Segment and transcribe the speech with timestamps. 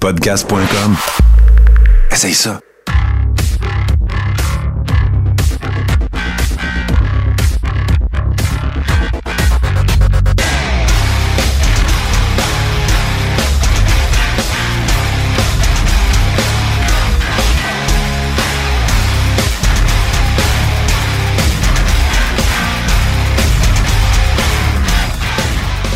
[0.00, 0.96] Podcast.com.
[2.12, 2.60] Essaye ça.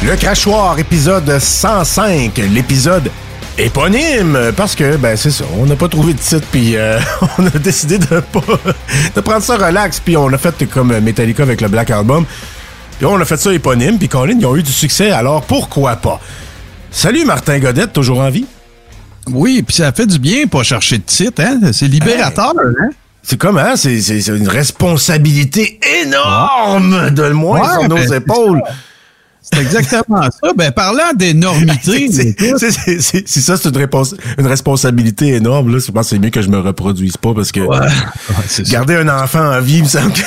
[0.04, 3.08] Le crachoir, épisode 105, l'épisode
[3.58, 6.98] éponyme, parce que, ben, c'est ça, on n'a pas trouvé de titre, puis euh,
[7.38, 8.40] on a décidé de pas,
[9.14, 12.24] de prendre ça relax, puis on a fait comme Metallica avec le Black Album,
[12.98, 15.96] puis on a fait ça éponyme, puis Colin, ils ont eu du succès, alors pourquoi
[15.96, 16.20] pas?
[16.90, 18.46] Salut Martin Godette, toujours en vie?
[19.30, 21.60] Oui, puis ça fait du bien pas chercher de titre, hein?
[21.72, 22.88] C'est libérateur, hein?
[23.22, 23.74] C'est comme, hein?
[23.76, 28.60] C'est c'est- c'est une responsabilité énorme de le moins Ouais, sur nos épaules.
[29.42, 30.52] C'est exactement ça.
[30.56, 32.08] Ben, parlant d'énormité,
[33.26, 36.40] Si ça, c'est une, réponse- une responsabilité énorme, là, je pense que c'est mieux que
[36.42, 37.78] je me reproduise pas parce que Ouais.
[37.78, 40.20] Ouais, garder un enfant en vie, il me semble que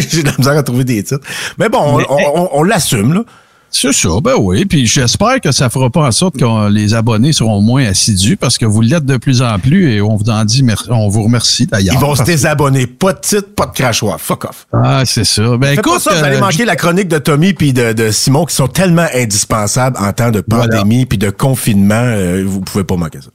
[0.00, 1.20] j'ai de la misère à trouver des titres.
[1.58, 3.24] Mais bon, on- on, on- on l'assume, là.
[3.72, 4.64] C'est ça, ben oui.
[4.64, 8.58] Puis j'espère que ça fera pas en sorte que les abonnés seront moins assidus parce
[8.58, 11.22] que vous l'êtes de plus en plus et on vous en dit merci, on vous
[11.22, 11.94] remercie d'ailleurs.
[11.94, 12.86] Ils vont se désabonner.
[12.86, 14.20] Pas de titre, pas de crachoir.
[14.20, 14.66] Fuck off.
[14.72, 15.56] Ah, c'est ça.
[15.56, 18.10] Ben Faites écoute, ça, vous allez euh, manquer la chronique de Tommy puis de, de
[18.10, 21.94] Simon qui sont tellement indispensables en temps de pandémie puis de confinement.
[21.94, 23.28] euh, vous pouvez pas manquer ça.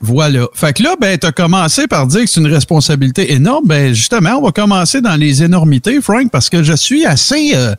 [0.00, 0.46] Voilà.
[0.54, 3.66] Fait que là, ben, t'as commencé par dire que c'est une responsabilité énorme.
[3.66, 7.74] Ben, justement, on va commencer dans les énormités, Frank, parce que je suis assez euh,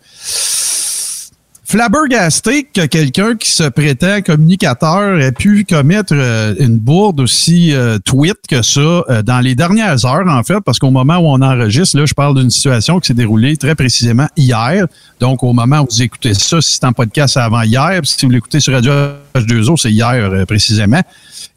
[1.68, 7.98] flabbergasté que quelqu'un qui se prétend communicateur ait pu commettre euh, une bourde aussi euh,
[7.98, 11.42] tweet que ça euh, dans les dernières heures, en fait, parce qu'au moment où on
[11.42, 14.86] enregistre, là, je parle d'une situation qui s'est déroulée très précisément hier.
[15.20, 18.00] Donc, au moment où vous écoutez ça, si c'est en podcast, avant hier.
[18.04, 18.92] Si vous l'écoutez sur Radio
[19.34, 21.02] H2O, c'est hier euh, précisément.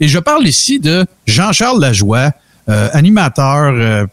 [0.00, 2.30] Et je parle ici de Jean-Charles Lajoie,
[2.92, 4.06] animateur,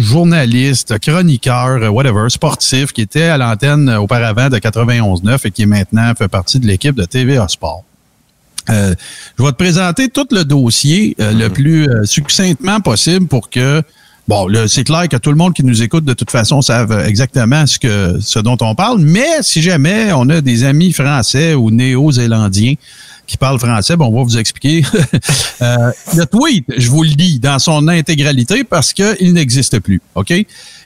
[0.00, 5.66] journaliste, chroniqueur, euh, whatever, sportif, qui était à l'antenne euh, auparavant de 91.9 et qui
[5.66, 7.84] maintenant fait partie de l'équipe de TVA Sport.
[8.70, 8.94] Euh,
[9.38, 13.82] je vais te présenter tout le dossier euh, le plus euh, succinctement possible pour que
[14.28, 17.66] Bon, c'est clair que tout le monde qui nous écoute, de toute façon, savent exactement
[17.66, 19.00] ce, que, ce dont on parle.
[19.00, 22.74] Mais si jamais on a des amis français ou néo-zélandiens
[23.26, 24.84] qui parlent français, bon, on va vous expliquer.
[25.60, 30.00] Euh, le tweet, je vous le dis dans son intégralité parce qu'il n'existe plus.
[30.16, 30.34] OK?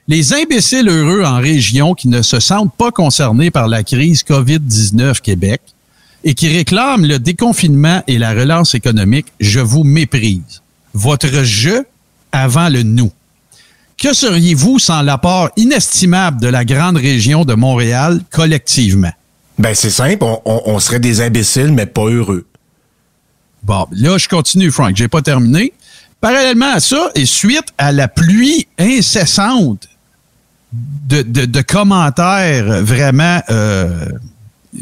[0.06, 5.22] Les imbéciles heureux en région qui ne se sentent pas concernés par la crise COVID-19
[5.22, 5.62] Québec
[6.24, 10.60] et qui réclament le déconfinement et la relance économique, je vous méprise.
[10.92, 11.84] Votre je
[12.32, 13.12] avant le nous.
[13.96, 19.12] Que seriez-vous sans l'apport inestimable de la grande région de Montréal collectivement?
[19.58, 20.24] Ben, c'est simple.
[20.44, 22.46] On, serait des imbéciles, mais pas heureux.
[23.62, 24.94] Bon, là, je continue, Frank.
[24.94, 25.72] J'ai pas terminé.
[26.20, 29.88] Parallèlement à ça, et suite à la pluie incessante
[30.72, 34.06] de, de- de commentaires vraiment, euh,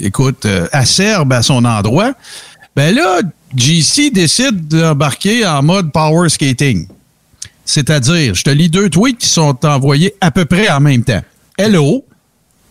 [0.00, 2.12] écoute, euh, acerbes à son endroit,
[2.76, 3.20] ben là,
[3.56, 6.86] JC décide d'embarquer en mode power skating.
[7.64, 11.22] C'est-à-dire, je te lis deux tweets qui sont envoyés à peu près en même temps.
[11.56, 12.04] Hello,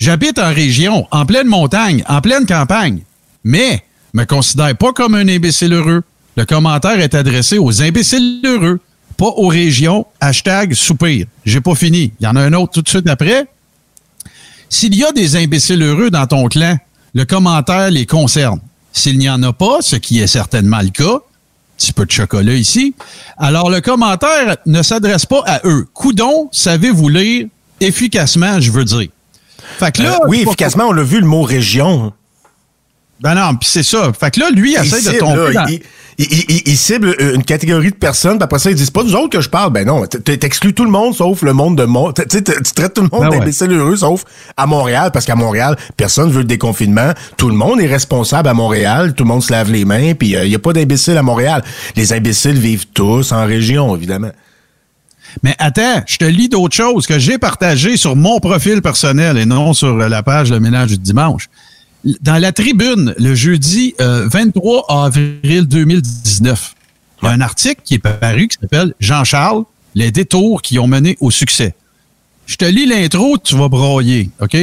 [0.03, 3.03] j'habite en région, en pleine montagne, en pleine campagne,
[3.45, 6.03] mais me considère pas comme un imbécile heureux.
[6.35, 8.81] Le commentaire est adressé aux imbéciles heureux,
[9.15, 10.05] pas aux régions.
[10.19, 11.27] Hashtag soupir.
[11.45, 12.11] J'ai pas fini.
[12.19, 13.47] Il y en a un autre tout de suite après.
[14.67, 16.77] S'il y a des imbéciles heureux dans ton clan,
[17.13, 18.59] le commentaire les concerne.
[18.91, 21.19] S'il n'y en a pas, ce qui est certainement le cas,
[21.77, 22.93] petit peu de chocolat ici,
[23.37, 25.87] alors le commentaire ne s'adresse pas à eux.
[25.93, 27.47] Coudon, savez-vous lire?
[27.79, 29.07] Efficacement, je veux dire.
[29.79, 32.13] Fait que là, Euh, oui, efficacement, on l'a vu, le mot région.
[33.21, 34.11] Ben non, puis c'est ça.
[34.17, 35.67] Fait que là, lui, il essaie de cible, tomber là, dans...
[35.67, 35.79] il,
[36.17, 39.15] il- il- il cible une catégorie de personnes, puis après ça, ils disent pas nous
[39.15, 39.71] autres que je parle.
[39.71, 42.11] Ben non, t'exclus tout le monde sauf le monde de Mont.
[42.11, 43.39] Tu traites tout le monde Ben ouais.
[43.39, 44.25] d'imbéciles heureux sauf
[44.57, 47.11] à Montréal, parce qu'à Montréal, personne veut le déconfinement.
[47.37, 49.13] Tout le monde est responsable à Montréal.
[49.13, 51.63] Tout le monde se lave les mains, puis il y a pas d'imbéciles à Montréal.
[51.95, 54.31] Les imbéciles vivent tous en région, évidemment.
[55.41, 59.45] Mais attends, je te lis d'autres choses que j'ai partagées sur mon profil personnel et
[59.45, 61.49] non sur euh, la page Le Ménage du Dimanche.
[62.21, 66.75] Dans la tribune, le jeudi euh, 23 avril 2019,
[67.21, 69.63] il y a un article qui est paru qui s'appelle Jean-Charles,
[69.95, 71.73] les détours qui ont mené au succès.
[72.45, 74.57] Je te lis l'intro, tu vas broyer, OK?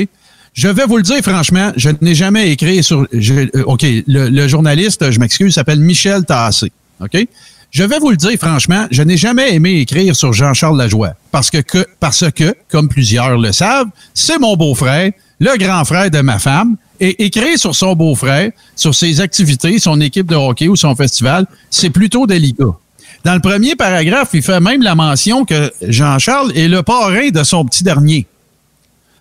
[0.53, 3.07] Je vais vous le dire franchement, je n'ai jamais écrit sur...
[3.13, 6.71] euh, OK, le, le journaliste, je m'excuse, s'appelle Michel Tassé,
[7.01, 7.27] OK?
[7.71, 11.51] Je vais vous le dire franchement, je n'ai jamais aimé écrire sur Jean-Charles Lajoie parce
[11.51, 16.21] que, que- parce que, comme plusieurs le savent, c'est mon beau-frère, le grand frère de
[16.21, 20.77] ma femme, Et écrire sur son beau-frère, sur ses activités, son équipe de hockey ou
[20.77, 22.77] son festival, c'est plutôt délicat.
[23.25, 27.43] Dans le premier paragraphe, il fait même la mention que Jean-Charles est le parrain de
[27.43, 28.27] son petit dernier.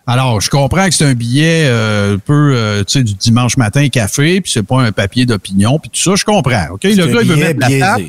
[0.05, 3.55] Alors, je comprends que c'est un billet euh, un peu, euh, tu sais, du dimanche
[3.55, 6.65] matin café, puis c'est pas un papier d'opinion, puis tout ça, je comprends.
[6.71, 6.83] OK?
[6.83, 8.03] Le gars, il veut mettre la table.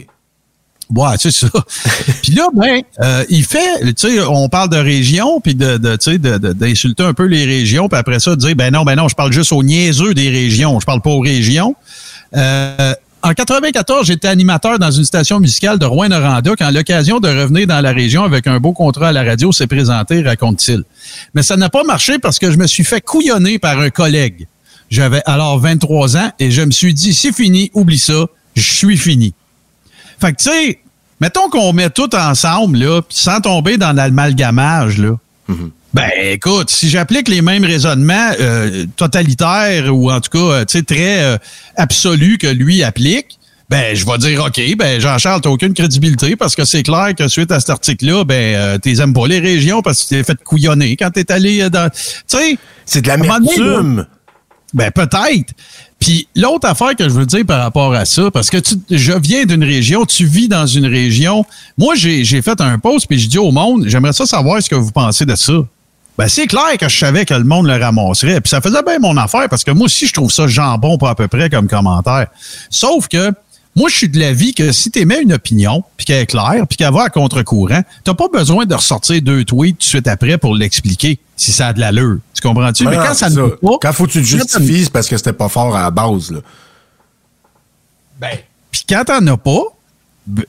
[0.95, 1.49] Ouais, c'est ça.
[2.23, 5.97] puis là, ben, euh, il fait, tu sais, on parle de région, puis de, de
[5.97, 8.97] tu sais, d'insulter un peu les régions, puis après ça, de dire, ben non, ben
[8.97, 11.77] non, je parle juste aux niaiseux des régions, je parle pas aux régions.
[12.37, 17.67] Euh, en 94, j'étais animateur dans une station musicale de Rouen-Noranda quand l'occasion de revenir
[17.67, 20.85] dans la région avec un beau contrat à la radio s'est présentée, raconte-t-il.
[21.35, 24.47] Mais ça n'a pas marché parce que je me suis fait couillonner par un collègue.
[24.89, 28.97] J'avais alors 23 ans et je me suis dit, c'est fini, oublie ça, je suis
[28.97, 29.35] fini.
[30.21, 30.79] Fait que, tu sais,
[31.21, 35.17] mettons qu'on met tout ensemble, là, sans tomber dans l'amalgamage, là.
[35.49, 35.71] Mm-hmm.
[35.93, 40.79] Ben, écoute, si j'applique les mêmes raisonnements euh, totalitaires ou en tout cas, euh, tu
[40.79, 41.37] sais, très euh,
[41.77, 43.41] absolus que lui applique,
[43.71, 47.29] ben, je vais dire, OK, ben, Jean-Charles, t'as aucune crédibilité parce que c'est clair que
[47.29, 50.25] suite à cet article-là, ben, euh, t'es aimes pas les régions parce que tu t'es
[50.25, 51.89] fait couillonner quand t'es allé dans.
[51.91, 52.59] Tu sais.
[52.85, 54.07] C'est de la l'amertume.
[54.75, 55.55] Ben, peut-être.
[56.01, 59.13] Puis l'autre affaire que je veux dire par rapport à ça, parce que tu, je
[59.13, 61.45] viens d'une région, tu vis dans une région.
[61.77, 64.75] Moi, j'ai fait un post puis je dis au monde, j'aimerais ça savoir ce que
[64.75, 65.53] vous pensez de ça.
[66.17, 68.41] Ben, c'est clair que je savais que le monde le ramasserait.
[68.41, 71.11] Puis ça faisait bien mon affaire parce que moi aussi, je trouve ça jambon pas
[71.11, 72.27] à peu près comme commentaire.
[72.71, 73.33] Sauf que
[73.77, 76.67] moi, je suis de l'avis que si tu émets une opinion, puis qu'elle est claire,
[76.69, 80.09] puis qu'elle va à contre-courant, t'as pas besoin de ressortir deux tweets tout de suite
[80.09, 82.19] après pour l'expliquer, si ça a de l'allure.
[82.35, 82.85] Tu comprends-tu?
[82.87, 83.79] Mais quand ça ne pas...
[83.81, 86.31] Quand faut que tu te justifies, c'est parce que c'était pas fort à la base,
[86.31, 86.41] là.
[88.21, 88.37] Ben,
[88.71, 89.63] puis quand t'en as pas,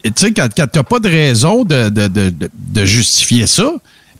[0.03, 3.71] tu sais, quand, quand t'as pas de raison de, de, de, de justifier ça,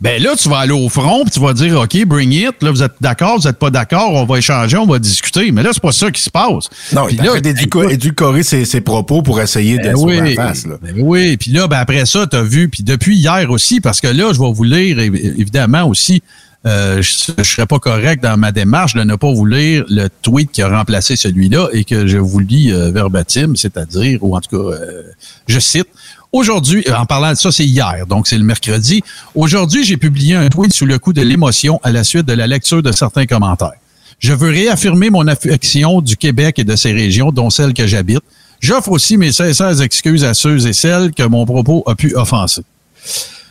[0.01, 2.55] ben là, tu vas aller au front, puis tu vas dire, OK, bring it.
[2.61, 5.51] Là, vous êtes d'accord, vous n'êtes pas d'accord, on va échanger, on va discuter.
[5.51, 6.69] Mais là, c'est pas ça qui se passe.
[6.91, 10.65] Non, il a d'éduquer ses, ses, propos pour essayer ben d'être oui, la face.
[10.65, 10.77] Là.
[10.81, 14.01] Ben oui, puis là, ben après ça, tu as vu, puis depuis hier aussi, parce
[14.01, 16.23] que là, je vais vous lire, évidemment, aussi,
[16.65, 20.09] euh, je ne serais pas correct dans ma démarche de ne pas vous lire le
[20.21, 24.41] tweet qui a remplacé celui-là et que je vous lis euh, verbatim, c'est-à-dire, ou en
[24.41, 25.03] tout cas, euh,
[25.47, 25.87] je cite,
[26.33, 29.03] Aujourd'hui, en parlant de ça, c'est hier, donc c'est le mercredi.
[29.35, 32.47] Aujourd'hui, j'ai publié un tweet sous le coup de l'émotion à la suite de la
[32.47, 33.73] lecture de certains commentaires.
[34.17, 38.21] Je veux réaffirmer mon affection du Québec et de ses régions, dont celle que j'habite.
[38.61, 42.61] J'offre aussi mes sincères excuses à ceux et celles que mon propos a pu offenser.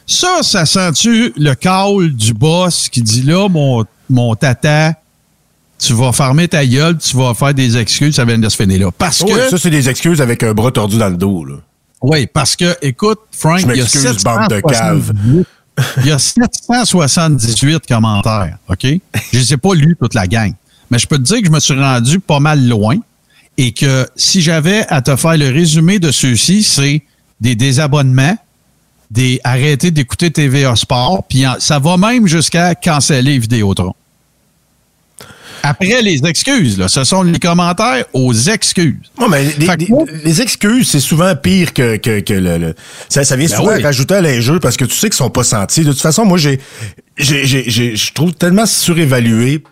[0.06, 4.94] Ça, ça sent-tu le call du boss qui dit là, mon, mon tata,
[5.79, 8.81] tu vas farmer ta gueule, tu vas faire des excuses, ça vient de se finir
[8.87, 8.91] là.
[8.97, 9.49] Parce que.
[9.49, 11.55] Ça, c'est des excuses avec un bras tordu dans le dos, là.
[12.02, 13.87] Oui, parce que, écoute, Frank, il y, a
[16.19, 18.85] 778 commentaires, OK?
[18.85, 20.53] Je ne les ai pas lus toute la gang.
[20.91, 22.96] Mais je peux te dire que je me suis rendu pas mal loin
[23.58, 27.03] et que si j'avais à te faire le résumé de ceux-ci, c'est
[27.41, 28.37] des désabonnements,
[29.11, 33.95] des arrêter d'écouter TVA Sport, puis ça va même jusqu'à canceller Vidéotron.
[35.62, 39.11] Après les excuses, là, ce sont les commentaires aux excuses.
[39.19, 42.75] Non, mais les, excuses, c'est souvent pire que, que, que le,
[43.09, 45.45] Ça, ça vient ben souvent rajouter à l'injure parce que tu sais qu'ils sont pas
[45.45, 45.83] sentis.
[45.83, 46.61] De toute façon, moi, j'ai,
[47.19, 49.63] j'ai, j'ai, je trouve tellement surévalué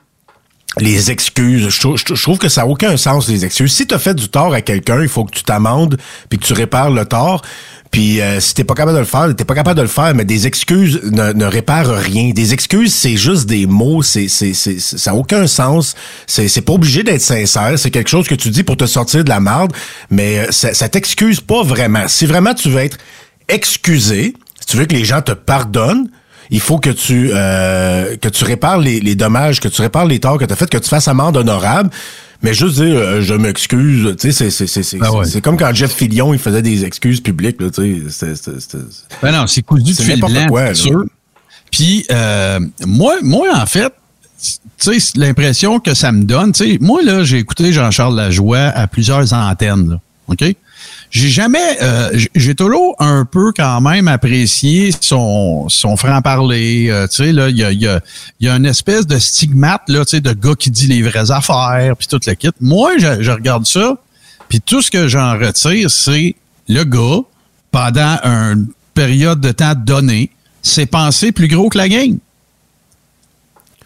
[0.76, 1.68] les excuses.
[1.68, 3.72] Je, trouve que ça n'a aucun sens, les excuses.
[3.72, 5.96] Si tu as fait du tort à quelqu'un, il faut que tu t'amendes
[6.28, 7.42] puis que tu répares le tort.
[7.90, 10.14] Puis euh, si t'es pas capable de le faire, t'es pas capable de le faire,
[10.14, 12.30] mais des excuses ne, ne réparent rien.
[12.30, 15.94] Des excuses, c'est juste des mots, c'est, c'est, c'est, ça n'a aucun sens.
[16.26, 17.78] C'est, c'est pas obligé d'être sincère.
[17.78, 19.72] C'est quelque chose que tu dis pour te sortir de la marde,
[20.10, 22.08] mais euh, ça, ça t'excuse pas vraiment.
[22.08, 22.98] Si vraiment tu veux être
[23.48, 26.08] excusé, si tu veux que les gens te pardonnent,
[26.50, 30.18] il faut que tu euh, que tu répares les, les, dommages, que tu répares les
[30.18, 31.90] torts que tu as fait, que tu fasses amende honorable.
[32.42, 35.92] Mais juste dire euh, je m'excuse, tu sais, c'est c'est c'est c'est comme quand Jeff
[35.92, 38.34] Fillion il faisait des excuses publiques, là, tu sais,
[39.20, 41.04] Ben non, c'est cousu de fil blanc, quoi, sûr.
[41.72, 43.92] Puis euh, moi moi en fait,
[44.78, 48.58] tu sais, l'impression que ça me donne, tu sais, moi là, j'ai écouté Jean-Charles Lajoie
[48.58, 50.54] à plusieurs antennes, là, OK?
[51.10, 56.88] J'ai jamais, euh, j'ai toujours un peu quand même apprécié son, son franc-parler.
[56.90, 58.00] Euh, tu sais, là, il y a, y, a,
[58.40, 61.30] y a une espèce de stigmate, là, tu sais, de gars qui dit les vraies
[61.30, 62.50] affaires, puis toute la kit.
[62.60, 63.96] Moi, je, je regarde ça,
[64.48, 66.36] puis tout ce que j'en retire, c'est
[66.68, 67.20] le gars,
[67.70, 70.30] pendant une période de temps donnée,
[70.62, 72.18] s'est pensé plus gros que la game.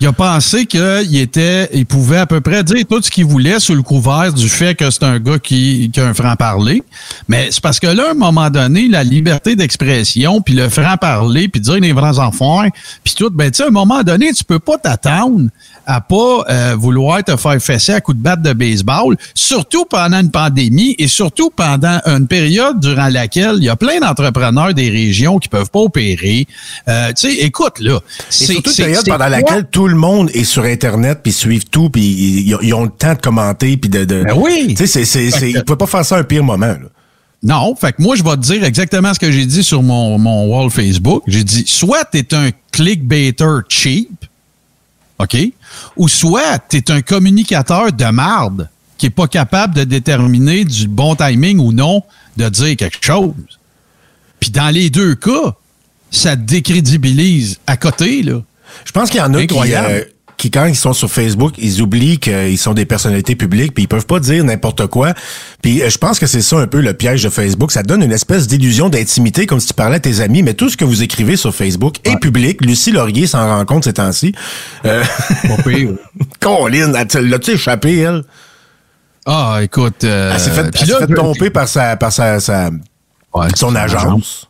[0.03, 3.61] Il a pensé qu'il était, il pouvait à peu près dire tout ce qu'il voulait
[3.61, 6.83] sous le couvert du fait que c'est un gars qui, qui a un franc-parler.
[7.29, 11.47] Mais c'est parce que là, à un moment donné, la liberté d'expression, puis le franc-parler,
[11.47, 12.65] puis dire les vrais enfants,
[13.05, 15.49] puis tout, ben tu sais, à un moment donné, tu peux pas t'attendre
[15.87, 20.21] à pas euh, vouloir te faire fesser à coups de batte de baseball, surtout pendant
[20.21, 24.91] une pandémie et surtout pendant une période durant laquelle il y a plein d'entrepreneurs des
[24.91, 26.47] régions qui peuvent pas opérer.
[26.89, 30.45] Euh, tu sais, écoute là, c'est surtout une période pendant laquelle tout le monde est
[30.45, 32.03] sur internet puis suivent tout puis
[32.63, 34.75] ils, ont le temps de commenter puis de, de ben oui.
[34.77, 35.03] Tu sais,
[35.51, 36.67] ils peuvent pas faire ça un pire moment.
[36.67, 36.89] Là.
[37.43, 40.17] Non, fait que moi, je vais te dire exactement ce que j'ai dit sur mon,
[40.17, 41.25] mon wall Facebook.
[41.27, 44.11] J'ai dit, soit tu es un clickbaiter cheap,
[45.19, 45.37] OK?
[45.97, 50.87] Ou soit tu es un communicateur de marde qui est pas capable de déterminer du
[50.87, 52.05] bon timing ou non
[52.37, 53.35] de dire quelque chose.
[54.39, 55.57] Puis dans les deux cas,
[56.13, 58.43] ça décrédibilise à côté, là.
[58.85, 60.05] Je pense qu'il y en a qui, euh,
[60.37, 63.89] qui, quand ils sont sur Facebook, ils oublient qu'ils sont des personnalités publiques, puis ils
[63.89, 65.15] peuvent pas dire n'importe quoi.
[65.63, 67.73] Puis euh, je pense que c'est ça un peu le piège de Facebook.
[67.73, 70.69] Ça donne une espèce d'illusion d'intimité, comme si tu parlais à tes amis, mais tout
[70.69, 72.61] ce que vous écrivez sur Facebook est public.
[72.61, 74.35] Lucie Laurier s'en rend compte ces temps-ci.
[74.85, 75.05] Euh...
[76.41, 78.25] Colline, l'as-tu échappé, elle?
[79.25, 80.03] Ah, écoute...
[80.03, 81.97] Euh, elle s'est fait, elle fait tomber par sa...
[81.97, 82.71] Par sa, sa
[83.55, 84.49] son agence.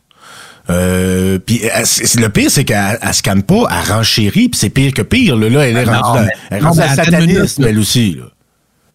[0.69, 1.83] Euh, puis euh,
[2.21, 5.35] le pire, c'est qu'elle se calme pas, elle renchérit, puis c'est pire que pire.
[5.35, 8.15] Là, là elle est rendue, elle est sataniste, elle aussi.
[8.15, 8.25] Là.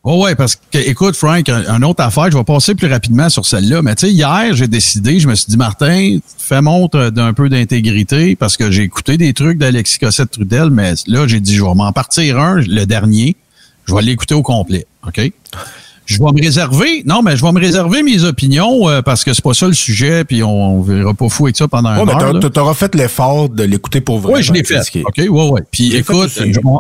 [0.04, 3.44] Oh ouais, parce que, écoute, Frank, une autre affaire, je vais passer plus rapidement sur
[3.44, 3.82] celle-là.
[3.82, 7.48] Mais tu sais, hier, j'ai décidé, je me suis dit, Martin, fais montre d'un peu
[7.48, 11.75] d'intégrité parce que j'ai écouté des trucs d'Alexis Cossette-Trudel, mais là, j'ai dit, je vais
[11.75, 13.37] m'en partir un, le dernier.
[13.87, 14.87] Je vais l'écouter au complet.
[15.06, 15.20] OK?
[16.08, 17.02] Je vais me réserver.
[17.04, 19.74] Non, mais je vais me réserver mes opinions euh, parce que c'est pas ça le
[19.74, 22.94] sujet, puis on, on verra pas fou avec ça pendant un mais tu auras fait
[22.94, 24.36] l'effort de l'écouter pour vrai.
[24.36, 24.80] Oui, je l'ai fait.
[25.04, 25.60] OK, ouais, ouais.
[25.70, 26.30] Puis écoute,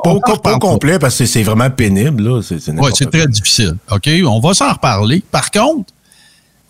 [0.02, 2.40] pas, au complet parce que c'est vraiment pénible là.
[2.40, 3.76] Oui, c'est très difficile.
[3.90, 5.22] OK, on va s'en reparler.
[5.30, 5.92] Par contre,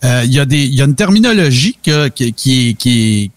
[0.03, 3.31] euh, il y a des, il y a une terminologie que, qui, qui, qui,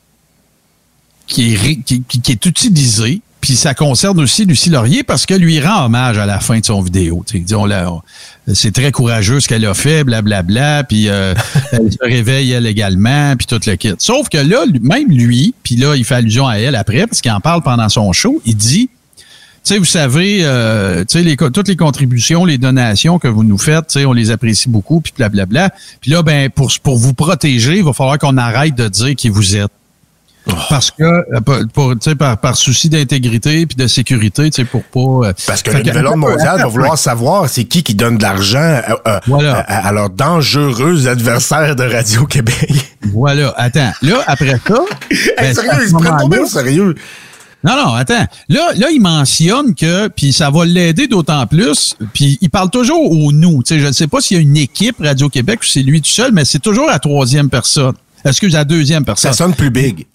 [1.29, 5.61] qui, est, qui, qui est utilisée puis ça concerne aussi Lucie Laurier parce que lui
[5.61, 7.25] rend hommage à la fin de son vidéo.
[8.55, 11.35] c'est très courageux ce qu'elle a fait, blablabla, bla, bla, puis euh,
[11.73, 13.95] elle se réveille elle également, puis tout le kit.
[13.99, 17.33] Sauf que là, même lui, puis là, il fait allusion à elle après, parce qu'il
[17.33, 19.23] en parle pendant son show, il dit, tu
[19.65, 23.59] sais, vous savez, euh, tu sais, les, toutes les contributions, les donations que vous nous
[23.59, 25.71] faites, tu sais, on les apprécie beaucoup, puis blablabla.
[26.01, 29.31] Puis là, ben, pour, pour vous protéger, il va falloir qu'on arrête de dire qui
[29.31, 29.73] vous êtes.
[30.69, 31.41] Parce que, euh,
[31.73, 35.29] pour, par, par souci d'intégrité puis de sécurité, pour pas...
[35.29, 38.23] Euh, Parce que le nouvel ordre mondial va vouloir savoir c'est qui qui donne de
[38.23, 39.21] l'argent à,
[39.67, 42.71] à, leurs dangereux adversaires de Radio-Québec.
[43.13, 43.53] Voilà.
[43.57, 43.93] Attends.
[44.03, 44.75] Là, après ça...
[45.37, 46.95] ben, sérieux, ils se prennent tomber au sérieux.
[47.65, 48.27] Non, non, attends.
[48.49, 53.11] Là, là, il mentionne que, puis ça va l'aider d'autant plus, puis il parle toujours
[53.11, 53.63] au nous.
[53.65, 56.11] sais, je ne sais pas s'il y a une équipe Radio-Québec ou c'est lui tout
[56.11, 57.95] seul, mais c'est toujours la troisième personne.
[58.25, 59.33] Excuse, la deuxième personne.
[59.33, 60.07] Ça sonne plus big.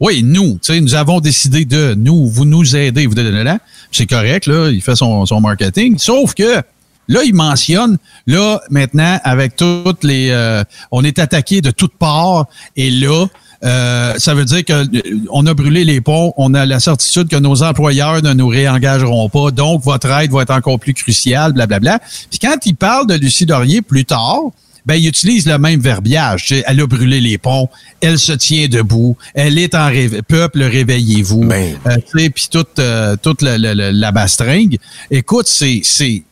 [0.00, 3.58] Oui, nous, nous avons décidé de nous, vous nous aidez, vous donnez là.
[3.92, 5.98] C'est correct, là, il fait son, son marketing.
[5.98, 6.62] Sauf que
[7.08, 10.30] Là, il mentionne, là, maintenant, avec toutes les...
[10.30, 12.46] Euh, on est attaqué de toutes parts,
[12.76, 13.26] et là,
[13.64, 17.62] euh, ça veut dire qu'on a brûlé les ponts, on a la certitude que nos
[17.62, 21.98] employeurs ne nous réengageront pas, donc votre aide va être encore plus cruciale, blablabla.
[22.30, 24.40] Puis quand il parle de Lucie Dorier plus tard,
[24.86, 26.52] ben, il utilise le même verbiage.
[26.66, 27.68] Elle a brûlé les ponts,
[28.00, 30.22] elle se tient debout, elle est en réveil.
[30.22, 31.44] Peuple, réveillez-vous.
[31.44, 31.76] Ben.
[31.86, 34.78] Euh, puis toute, euh, toute la, la, la, bastringue.
[35.10, 35.80] Écoute, c'est...
[35.82, 36.22] c'est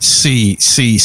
[0.00, 0.96] c'est, c'est,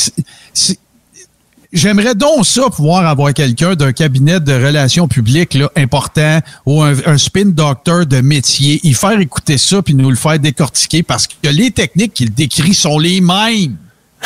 [1.74, 6.94] J'aimerais donc ça pouvoir avoir quelqu'un d'un cabinet de relations publiques là, important ou un,
[7.08, 11.26] un, spin doctor de métier, y faire écouter ça puis nous le faire décortiquer parce
[11.26, 13.76] que les techniques qu'il décrit sont les mêmes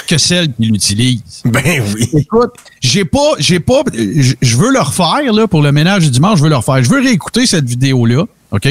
[0.06, 1.42] que celle qu'il utilise.
[1.46, 2.10] Ben oui.
[2.14, 2.52] Écoute,
[2.82, 6.44] j'ai pas, j'ai pas, je veux le refaire, là, pour le ménage du dimanche, je
[6.44, 6.84] veux le refaire.
[6.84, 8.68] Je veux réécouter cette vidéo-là, OK?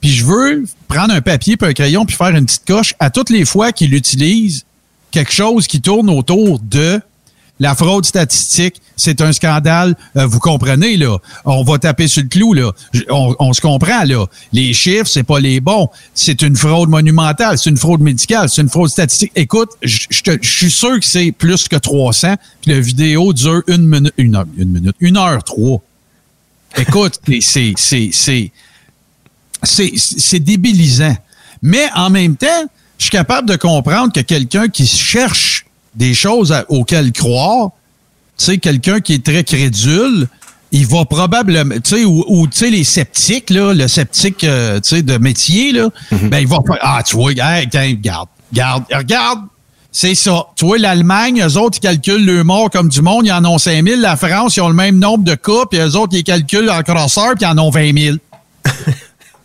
[0.00, 3.10] Puis je veux prendre un papier puis un crayon puis faire une petite coche à
[3.10, 4.64] toutes les fois qu'il utilise
[5.12, 7.00] quelque chose qui tourne autour de
[7.60, 9.94] la fraude statistique, c'est un scandale.
[10.16, 11.18] Euh, vous comprenez, là.
[11.44, 12.72] On va taper sur le clou, là.
[13.08, 14.26] On, se comprend, là.
[14.52, 15.88] Les chiffres, c'est pas les bons.
[16.14, 17.58] C'est une fraude monumentale.
[17.58, 18.48] C'est une fraude médicale.
[18.48, 19.32] C'est une fraude statistique.
[19.36, 20.06] Écoute, je
[20.42, 22.34] suis sûr que c'est plus que 300.
[22.62, 25.80] Puis la vidéo dure une minute, une une minute, une heure trois.
[26.76, 28.50] Écoute, c'est, c'est, c'est,
[29.62, 31.16] c'est, c'est débilisant.
[31.62, 32.64] Mais en même temps,
[32.98, 35.61] je suis capable de comprendre que quelqu'un qui cherche
[35.94, 37.70] des choses auxquelles croire,
[38.38, 40.28] tu sais, quelqu'un qui est très crédule,
[40.72, 44.80] il va probablement, tu sais, ou, ou, tu sais, les sceptiques, là, le sceptique, euh,
[44.80, 48.28] tu sais, de métier, là, ben, il va faire, ah, tu vois, hey, tiens, regarde,
[48.50, 49.40] regarde, regarde,
[49.94, 50.46] c'est ça.
[50.56, 53.58] Tu vois, l'Allemagne, eux autres, ils calculent le mort comme du monde, ils en ont
[53.58, 54.00] 5 000.
[54.00, 56.82] La France, ils ont le même nombre de cas, puis eux autres, ils calculent en
[56.82, 58.16] crosseur, puis ils en ont 20 000.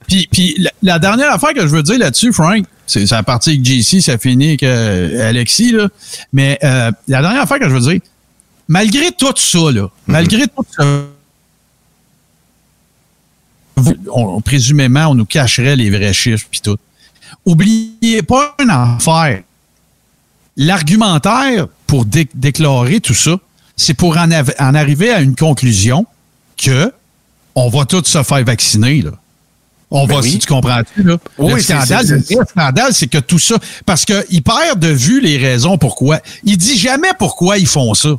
[0.07, 3.51] puis, puis la, la dernière affaire que je veux dire là-dessus, Frank, c'est ça partie
[3.51, 5.87] avec JC, ça finit avec euh, Alexis, là.
[6.33, 8.01] Mais euh, la dernière affaire que je veux dire,
[8.67, 11.03] malgré tout ça, là, malgré tout ça,
[14.11, 16.77] on, présumément, on nous cacherait les vrais chiffres puis tout.
[17.45, 19.43] Oubliez pas une affaire.
[20.55, 23.37] L'argumentaire pour dé- déclarer tout ça,
[23.75, 26.05] c'est pour en, av- en arriver à une conclusion
[26.57, 26.91] que
[27.53, 29.11] on va tous se faire vacciner, là.
[29.89, 30.31] On Ben va, oui.
[30.31, 31.17] si tu comprends-tu, là.
[31.37, 35.21] Oui, le scandale, c'est- le scandale, c'est que tout ça, parce qu'il perd de vue
[35.21, 36.19] les raisons pourquoi.
[36.43, 38.09] Il dit jamais pourquoi ils font ça.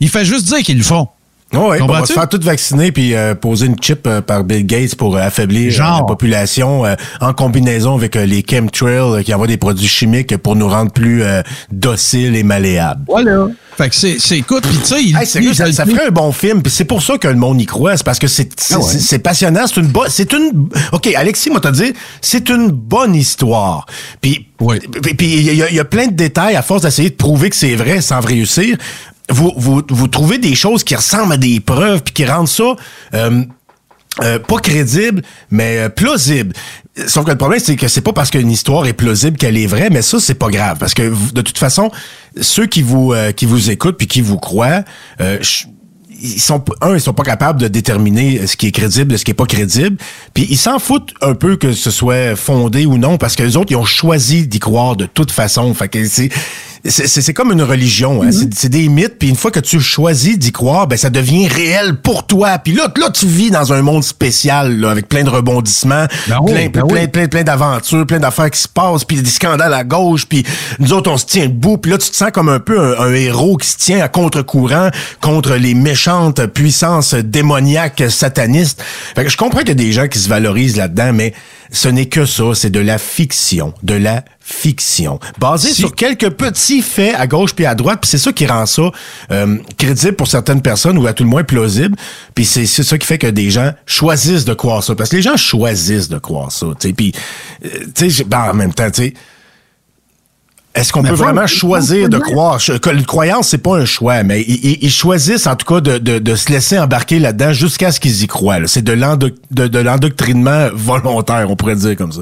[0.00, 1.08] Il fait juste dire qu'ils le font.
[1.52, 4.64] Oui, on va se faire tout vacciner puis euh, poser une chip euh, par Bill
[4.64, 5.98] Gates pour euh, affaiblir euh, Genre.
[5.98, 10.36] la population euh, en combinaison avec euh, les chemtrails euh, qui envoient des produits chimiques
[10.36, 11.42] pour nous rendre plus euh,
[11.72, 13.02] dociles et malléables.
[13.08, 13.48] Voilà.
[13.76, 16.10] Fait que c'est, c'est écoute, puis tu sais, il Hey, sérieux, dit, ça, ferait un
[16.10, 18.50] bon film, puis c'est pour ça que le monde y croit, c'est parce que c'est
[18.60, 18.84] c'est, Ah ouais.
[18.84, 22.68] c'est- c'est passionnant, c'est une bonne c'est une OK, Alexis moi te dire, c'est une
[22.70, 23.86] bonne histoire.
[24.20, 24.78] Puis Oui.
[25.16, 27.74] puis y, il y a plein de détails à force d'essayer de prouver que c'est
[27.74, 28.76] vrai sans réussir.
[29.30, 32.74] Vous, vous, vous trouvez des choses qui ressemblent à des preuves puis qui rendent ça
[33.14, 33.44] euh,
[34.22, 36.52] euh, pas crédible, mais euh, plausible.
[37.06, 39.66] Sauf que le problème, c'est que c'est pas parce qu'une histoire est plausible qu'elle est
[39.66, 40.78] vraie, mais ça, c'est pas grave.
[40.78, 41.90] Parce que de toute façon,
[42.40, 44.82] ceux qui vous euh, qui vous écoutent puis qui vous croient,
[45.20, 45.38] euh,
[46.22, 49.24] ils sont un, ils sont pas capables de déterminer ce qui est crédible de ce
[49.24, 49.96] qui est pas crédible.
[50.34, 53.56] Puis ils s'en foutent un peu que ce soit fondé ou non, parce que les
[53.56, 55.72] autres, ils ont choisi d'y croire de toute façon.
[55.72, 56.30] Fait que c'est
[56.84, 58.30] c'est c'est- c'est comme une religion, hein.
[58.32, 59.18] C'est- c'est des mythes.
[59.18, 62.58] Puis une fois que tu choisis d'y croire, ben ça devient réel pour toi.
[62.58, 66.38] Puis là, là, tu vis dans un monde spécial, là, avec plein de rebondissements, Ben
[66.42, 66.92] oui, plein, ben plein, oui.
[66.92, 70.44] plein, plein, plein d'aventures, plein d'affaires qui se passent, puis des scandales à gauche, puis
[70.78, 71.76] nous autres, on se tient debout.
[71.78, 74.08] Puis là, tu te sens comme un peu un, un héros qui se tient à
[74.08, 78.82] contre-courant contre les méchantes puissances démoniaques satanistes.
[79.14, 81.34] Fait que je comprends qu'il y a des gens qui se valorisent là-dedans, mais
[81.72, 86.30] ce n'est que ça, c'est de la fiction, de la fiction, basée Si- sur quelques
[86.30, 88.90] petits faits à gauche puis à droite, puis c'est ça qui rend ça
[89.30, 91.96] euh, crédible pour certaines personnes ou à tout le moins plausible.
[92.34, 95.16] Puis c'est c'est ça qui fait que des gens choisissent de croire ça, parce que
[95.16, 96.66] les gens choisissent de croire ça.
[96.80, 96.92] tu sais.
[96.94, 97.12] Puis
[97.64, 99.14] euh, tu sais, j'ai- ben, en même temps, tu sais.
[100.72, 102.60] Est-ce qu'on peut vraiment choisir de croire?
[102.92, 106.34] Une croyance, c'est pas un choix, mais ils, choisissent en tout cas de, de- de
[106.36, 108.58] se laisser embarquer là-dedans jusqu'à ce qu'ils y croient.
[108.66, 112.20] C'est de l'endo- de- de l'endoctrinement volontaire, on pourrait dire comme ça.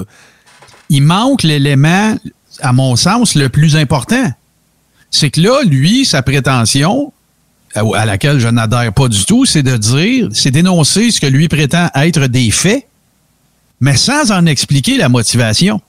[0.89, 2.15] Il manque l'élément,
[2.61, 4.31] à mon sens, le plus important.
[5.11, 7.11] C'est que là, lui, sa prétention,
[7.75, 11.47] à laquelle je n'adhère pas du tout, c'est de dire, c'est d'énoncer ce que lui
[11.47, 12.87] prétend être des faits,
[13.79, 15.81] mais sans en expliquer la motivation.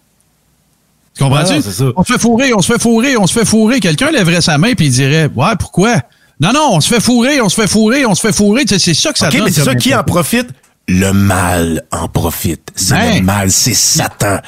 [1.16, 1.54] Tu comprends-tu?
[1.54, 3.80] Ah, on se fait fourrer, on se fait fourrer, on se fait fourrer.
[3.80, 6.00] Quelqu'un lèverait sa main puis il dirait, ouais, pourquoi?
[6.38, 8.64] Non, non, on se fait fourrer, on se fait fourrer, on se fait fourrer.
[8.64, 9.44] Tu sais, C'est ça que ça OK, donne.
[9.44, 10.48] mais c'est ça qui en profite?
[10.88, 12.70] Le mal en profite.
[12.74, 13.16] C'est Ben.
[13.18, 14.38] le mal, c'est Satan.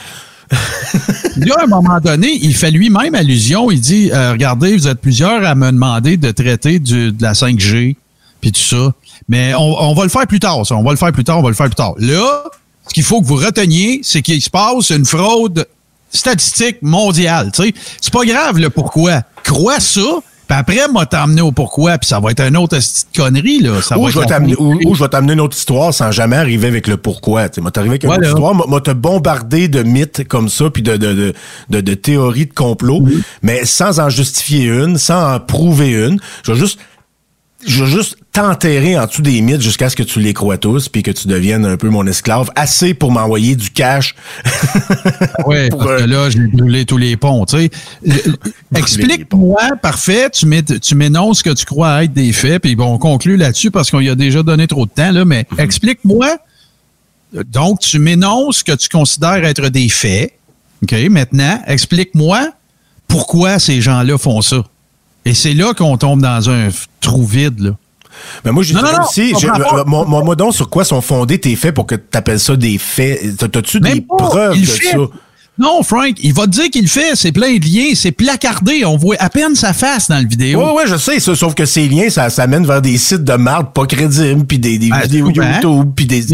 [1.37, 3.71] Là, à un moment donné, il fait lui-même allusion.
[3.71, 7.97] Il dit euh, Regardez, vous êtes plusieurs à me demander de traiter de la 5G,
[8.41, 8.93] puis tout ça.
[9.29, 10.77] Mais on, va le faire plus tard, ça.
[10.77, 11.95] On va le faire plus tard, on va le faire plus tard.
[11.99, 12.45] Là,
[12.87, 15.67] ce qu'il faut que vous reteniez, c'est qu'il se passe une fraude
[16.11, 17.51] statistique mondiale.
[17.55, 19.23] C'est pas grave le pourquoi.
[19.43, 20.03] Crois ça,
[20.53, 23.61] puis après, m'a t'emmener au pourquoi, puis ça va être un autre esti de connerie.
[23.61, 23.81] Là.
[23.81, 26.11] Ça Ou va je, vais t'amener, ou, ou je vais t'amener une autre histoire sans
[26.11, 27.49] jamais arriver avec le pourquoi.
[27.49, 28.29] Tu moi, t'arriver avec une Voilà.
[28.29, 31.35] autre histoire, moi, moi, te bombarder de mythes comme ça, puis de, de, de,
[31.71, 33.07] de, de théories de complot,
[33.43, 36.19] mais sans en justifier une, sans en prouver une.
[36.45, 36.79] Je vais juste,
[37.67, 40.89] je vais juste t'enterrer en dessous des mythes jusqu'à ce que tu les crois tous,
[40.89, 44.15] puis que tu deviennes un peu mon esclave, assez pour m'envoyer du cash.
[45.47, 47.45] Oui, Pour, parce euh, que là, j'ai brûlé tous les ponts.
[47.45, 47.71] tu sais.
[48.03, 52.75] Le- Explique-moi, parfait, tu m'é- tu m'énonces ce que tu crois être des faits, puis
[52.75, 55.47] bon, on conclut là-dessus parce qu'on y a déjà donné trop de temps, là, mais
[55.59, 56.37] explique-moi.
[57.51, 60.33] Donc, tu m'énonces ce que tu considères être des faits.
[60.83, 62.49] OK, maintenant, explique-moi
[63.09, 64.65] pourquoi ces gens-là font ça.
[65.25, 67.71] Et c'est là qu'on tombe dans un trou vide, là.
[68.45, 69.47] Mais moi, j'ai Non, non, aussi, je
[69.87, 72.57] moi, moi, moi donc, sur quoi sont fondés tes faits pour que tu appelles ça
[72.57, 73.37] des faits?
[73.39, 74.17] T'as- T'as-tu des pas.
[74.17, 74.91] preuves de fait.
[74.93, 74.99] ça?
[75.59, 77.15] Non, Frank, il va te dire qu'il le fait.
[77.15, 78.87] C'est plein de liens, c'est placardé.
[78.87, 80.59] On voit à peine sa face dans le vidéo.
[80.65, 83.23] Oui, oui, je sais, ça, sauf que ces liens, ça, ça mène vers des sites
[83.23, 85.47] de marde pas crédibles, puis des, des Ben, vidéos souvent.
[85.53, 86.25] YouTube, puis des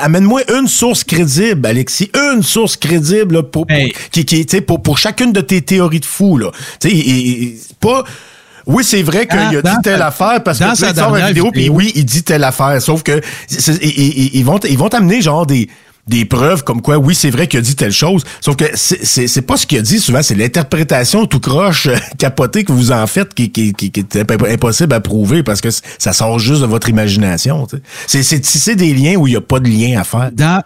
[0.00, 3.92] Amène-moi une source crédible, Alexis, une source crédible là, pour, pour- Hey.
[4.12, 6.38] qui, pour, pour chacune de tes théories de fou.
[6.38, 6.50] Là.
[6.84, 6.88] Et-
[7.42, 8.04] et- pas...
[8.68, 11.50] oui, c'est vrai qu'il a dit telle affaire parce que tu sa sort une vidéo,
[11.50, 12.80] puis oui, il dit telle affaire.
[12.80, 15.68] Sauf que ils, vont ils vont t'amener genre des
[16.06, 18.24] des preuves comme quoi oui c'est vrai qu'il a dit telle chose.
[18.40, 22.64] Sauf que c'est pas ce qu'il a dit souvent c'est l'interprétation tout croche euh, capotée
[22.64, 25.68] que vous en faites qui qui qui, qui est imp- impossible à prouver parce que
[25.98, 27.66] ça sort juste de votre imagination
[28.06, 30.30] c'est c'est tisser des liens où il y a pas de lien à faire.
[30.32, 30.62] Dans,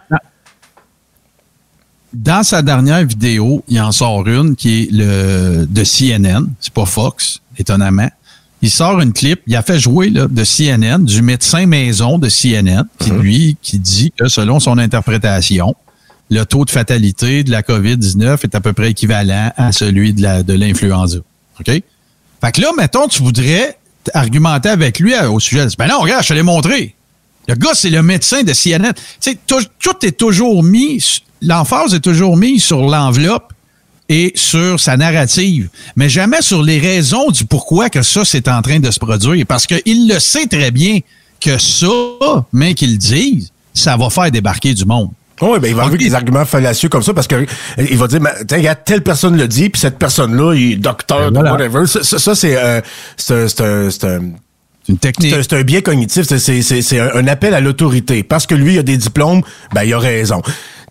[2.13, 6.85] dans sa dernière vidéo, il en sort une qui est le de CNN, c'est pas
[6.85, 8.09] Fox, étonnamment.
[8.61, 12.29] Il sort une clip, il a fait jouer là, de CNN, du médecin maison de
[12.29, 15.75] CNN, qui lui, qui dit que selon son interprétation,
[16.29, 20.21] le taux de fatalité de la COVID-19 est à peu près équivalent à celui de
[20.21, 21.17] la de l'influenza.
[21.59, 21.65] OK?
[21.67, 23.77] Fait que là, mettons, tu voudrais
[24.13, 25.65] argumenter avec lui euh, au sujet.
[25.77, 26.95] Ben non, regarde, je te l'ai montré.
[27.47, 28.93] Le gars, c'est le médecin de CNN.
[28.93, 33.52] Tu sais, tout, tout est toujours mis, l'emphase est toujours mise sur l'enveloppe
[34.09, 38.61] et sur sa narrative, mais jamais sur les raisons du pourquoi que ça, c'est en
[38.61, 39.45] train de se produire.
[39.47, 40.99] Parce qu'il le sait très bien
[41.39, 41.87] que ça,
[42.51, 45.09] mais qu'il le dise, ça va faire débarquer du monde.
[45.41, 47.45] Oui, ben il va arriver des arguments fallacieux comme ça parce que
[47.77, 48.19] il va dire,
[48.51, 51.51] regarde, telle personne le dit, puis cette personne-là, il est docteur, Ben voilà.
[51.53, 51.87] whatever.
[51.87, 52.79] Ça, ça, ça, c'est euh,
[53.17, 54.21] c'est un-
[54.89, 55.33] une technique.
[55.41, 58.21] c'est un, un biais cognitif, c'est- c'est c'est- c'est un, appel à l'autorité.
[58.21, 59.41] Parce que lui, il a des diplômes,
[59.73, 60.41] ben il a raison.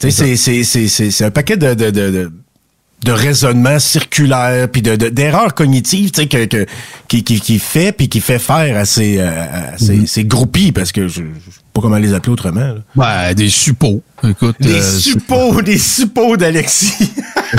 [0.01, 2.33] Tu sais, c'est- c'est- c'est c'est- c'est un paquet de, de, de, de
[3.05, 6.67] de raisonnement circulaire puis de de- d'erreurs cognitives tu sais que, que
[7.09, 10.07] qui, qui qui fait puis qui fait faire à ces à ces, Mm-hmm.
[10.07, 12.75] ces groupies parce que je, je sais pas comment les appeler autrement là.
[12.95, 14.03] Ben, des suppos.
[14.29, 17.11] Écoute, des euh, suppos des suppos d'Alexis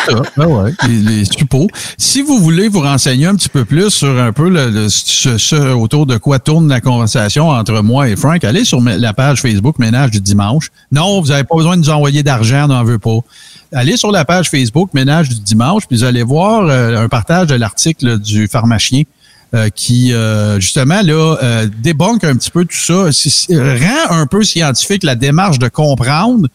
[0.08, 0.22] ça.
[0.38, 1.68] Ben ouais, les, les suppos.
[1.98, 5.38] Si vous voulez vous renseigner un petit peu plus sur un peu le, le- ce,
[5.38, 9.42] ce- autour de quoi tourne la conversation entre moi et Frank, allez sur la page
[9.42, 10.70] Facebook Ménage du dimanche.
[10.92, 13.20] Non, vous n'avez pas besoin de nous envoyer d'argent, on n'en veut pas.
[13.74, 17.48] Allez sur la page Facebook Ménage du dimanche, puis vous allez voir euh, un partage
[17.48, 19.04] de l'article du pharmacien
[19.56, 23.04] euh, qui, euh, justement, là, euh, débunk un petit peu tout ça,
[23.52, 26.48] rend un peu scientifique la démarche de comprendre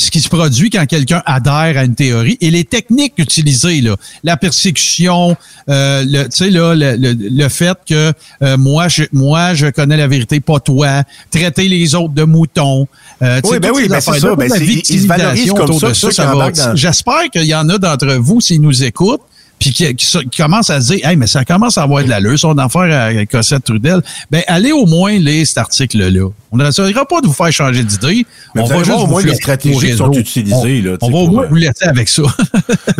[0.00, 3.96] ce qui se produit quand quelqu'un adhère à une théorie et les techniques utilisées, là,
[4.24, 5.36] la persécution,
[5.68, 9.66] euh, le, tu sais, là, le, le- le fait que euh, moi, je, moi, je
[9.66, 12.86] connais la vérité, pas toi, traiter les autres de moutons.
[13.22, 16.10] euh, tu Oui, sais, ben oui, ben c'est ça, ben ils- se valorisent comme ça,
[16.12, 19.20] ça va- embarquent dans- J'espère qu'il y en a d'entre vous, s'ils nous écoutent,
[19.60, 22.08] puis qui, qui, qui commencent à se dire, hey, mais ça commence à avoir de
[22.08, 24.00] l'allure, son affaire à Cossette Trudel.
[24.30, 26.28] Ben, allez au moins lire cet article-là.
[26.50, 28.26] On n'essayera pas de vous faire changer d'idée.
[28.54, 31.18] Mais on va juste voir au moins les stratégies qui sont utilisées, là, On, va
[31.18, 32.22] au moins euh, vous laisser avec ça.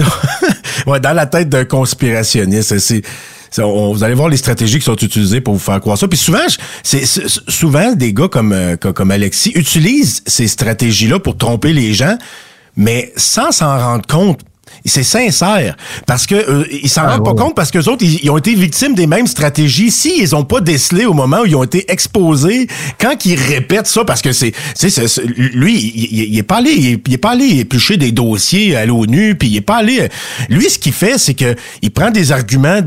[0.86, 3.02] ouais, dans la tête d'un conspirationniste, c'est
[3.58, 6.06] vous allez voir les stratégies qui sont utilisées pour vous faire croire ça.
[6.06, 6.38] Puis souvent,
[6.82, 7.04] c'est
[7.48, 12.16] souvent des gars comme euh, comme, comme Alexis utilisent ces stratégies-là pour tromper les gens,
[12.76, 14.40] mais sans s'en rendre compte.
[14.84, 17.36] C'est sincère parce que euh, ils s'en Ah, rendent pas ouais.
[17.36, 19.90] compte parce que autres ils, ils ont été victimes des mêmes stratégies.
[19.90, 22.66] Si ils ont pas décelé au moment où ils ont été exposés,
[23.00, 24.52] quand ils répètent ça parce que c'est,
[25.36, 28.86] lui, il, est pas allé, il est, il est pas allé éplucher des dossiers à
[28.86, 30.08] l'ONU, puis il est pas allé.
[30.48, 32.80] Lui, ce qu'il fait, c'est que il prend des arguments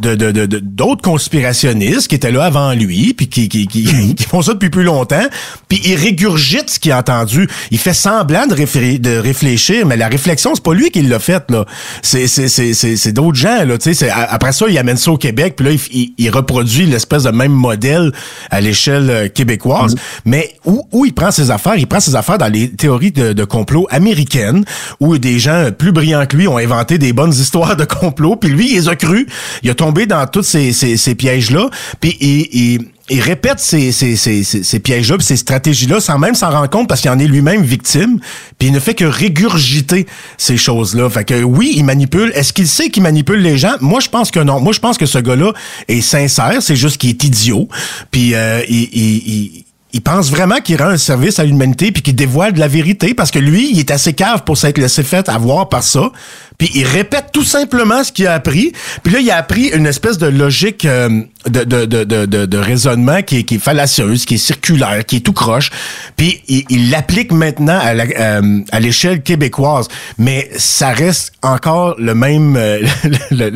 [0.00, 3.84] de de- de- de- d'autres conspirationnistes qui étaient là avant lui, puis qui qui, qui,
[4.14, 5.26] qui font ça depuis plus longtemps,
[5.68, 7.48] puis il régurgite ce qu'il a entendu.
[7.70, 11.18] Il fait semblant de, réfé- de réfléchir, mais la réflexion, c'est pas lui qui l'a
[11.18, 11.64] fait là.
[12.02, 13.78] C'est c'est c'est c'est d'autres gens là.
[13.78, 16.30] Tu sais, c'est- après ça, il amène ça au Québec, puis là, il, il- il
[16.30, 18.12] reproduit l'espèce de même modèle
[18.50, 19.94] à l'échelle euh, québécoise.
[20.24, 21.76] Mais où où il prend ses affaires?
[21.76, 24.64] Il prend ses affaires dans les théories de, de complot américaines,
[25.00, 28.50] où des gens plus brillants que lui ont inventé des bonnes histoires de complot, puis
[28.50, 29.26] lui, il les a cru.
[29.62, 31.68] Il a tombé dans tous ces ces, ces pièges là,
[32.00, 36.50] puis il, il il répète ces, ces, ces, ces, pièges-là, ces stratégies-là, sans même s'en
[36.50, 38.18] rendre compte, parce qu'il en est lui-même victime,
[38.58, 40.06] puis il ne fait que régurgiter
[40.38, 41.10] ces choses-là.
[41.10, 42.32] Fait que oui, il manipule.
[42.34, 43.74] Est-ce qu'il sait qu'il manipule les gens?
[43.80, 44.60] Moi, je pense que non.
[44.60, 45.52] Moi, je pense que ce gars-là
[45.88, 47.68] est sincère, c'est juste qu'il est idiot,
[48.10, 52.52] puis euh, il- il pense vraiment qu'il rend un service à l'humanité puis qu'il dévoile
[52.52, 55.68] de la vérité parce que lui, il est assez cave pour s'être laissé fait avoir
[55.68, 56.10] par ça.
[56.58, 58.72] Puis il répète tout simplement ce qu'il a appris.
[59.02, 63.22] Puis là, il a appris une espèce de logique euh, de, de, de, de, raisonnement
[63.22, 65.70] qui est, qui est fallacieuse, qui est circulaire, qui est tout croche.
[66.16, 69.88] Puis il il l'applique maintenant à la- euh, à l'échelle québécoise.
[70.18, 72.78] Mais ça reste encore le même euh,
[73.30, 73.52] le, le-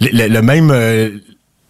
[0.00, 1.10] le- le même euh,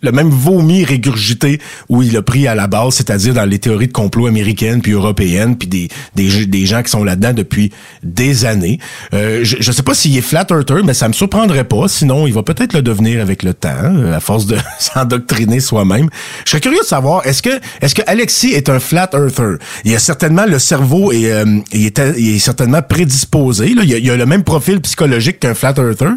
[0.04, 3.88] le même vomi régurgité où il a pris à la base, c'est-à-dire dans les théories
[3.88, 8.44] de complot américaines puis européennes, puis des, des, des gens qui sont là-dedans depuis des
[8.44, 8.78] années.
[9.14, 11.88] Euh, je, je sais pas s'il est flat earther, mais ça me surprendrait pas.
[11.88, 16.08] Sinon, il va peut-être le devenir avec le temps, euh, à force de s'endoctriner soi-même.
[16.44, 19.56] Je serais curieux de savoir, est-ce que est-ce que Alexis est un flat earther?
[19.84, 21.32] Il a certainement le cerveau et
[21.72, 23.74] il, est, il est certainement prédisposé.
[23.74, 23.82] Là.
[23.84, 26.10] Il, a, il a le même profil psychologique qu'un flat earther.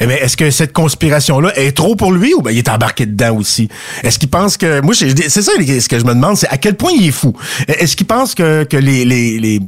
[0.00, 3.06] Eh bien, est-ce que cette conspiration-là est trop pour lui ou ben il est embarqué
[3.06, 3.68] dedans aussi?
[4.02, 4.80] Est-ce qu'il pense que...
[4.80, 7.34] Moi, c'est ça ce que je me demande, c'est à quel point il est fou.
[7.68, 9.60] Est-ce qu'il pense que, que les, les, les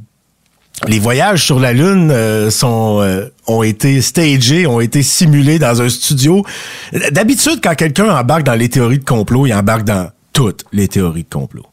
[0.88, 5.80] les voyages sur la Lune euh, sont euh, ont été stagés, ont été simulés dans
[5.80, 6.44] un studio?
[7.12, 11.22] D'habitude, quand quelqu'un embarque dans les théories de complot, il embarque dans toutes les théories
[11.22, 11.64] de complot.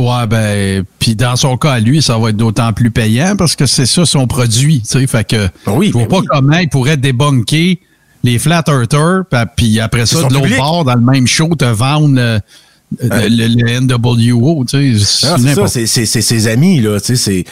[0.00, 3.54] Ouais, ben, puis dans son cas, à lui, ça va être d'autant plus payant parce
[3.54, 5.06] que c'est ça son produit, tu sais.
[5.06, 7.78] Fait que oui, je vois ben pas comment il pourrait débunker
[8.22, 9.24] les Flat Earthers,
[9.56, 12.38] puis après ça, de l'autre bord, dans le même show, te vendre euh,
[13.02, 15.26] le, le, NWO, tu sais.
[15.26, 17.44] Ah, c'est ça, c'est ses amis, là, tu sais, c'est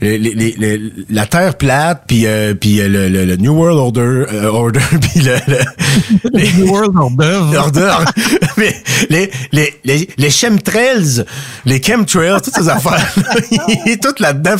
[0.00, 4.24] les, les, les, la Terre plate, puis euh, puis euh, le, le, New World Order,
[4.32, 5.36] euh, order puis le,
[6.24, 7.94] le New World Order, order
[8.56, 8.74] mais
[9.10, 11.24] les les les les chemtrails,
[11.66, 13.14] les chemtrails, toutes ces affaires,
[13.50, 14.56] il est tout là-dedans.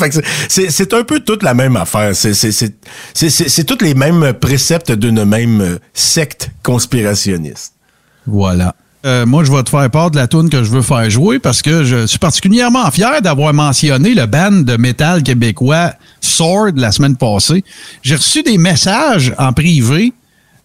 [0.48, 2.14] c'est c'est un peu toute la même affaire.
[2.14, 2.74] C'est c'est c'est
[3.14, 7.74] c'est c'est toutes les mêmes préceptes d'une même secte conspirationniste.
[8.26, 8.74] Voilà.
[9.06, 11.38] Euh, moi, je vais te faire part de la tune que je veux faire jouer
[11.38, 16.92] parce que je suis particulièrement fier d'avoir mentionné le band de métal québécois Sword la
[16.92, 17.64] semaine passée.
[18.02, 20.12] J'ai reçu des messages en privé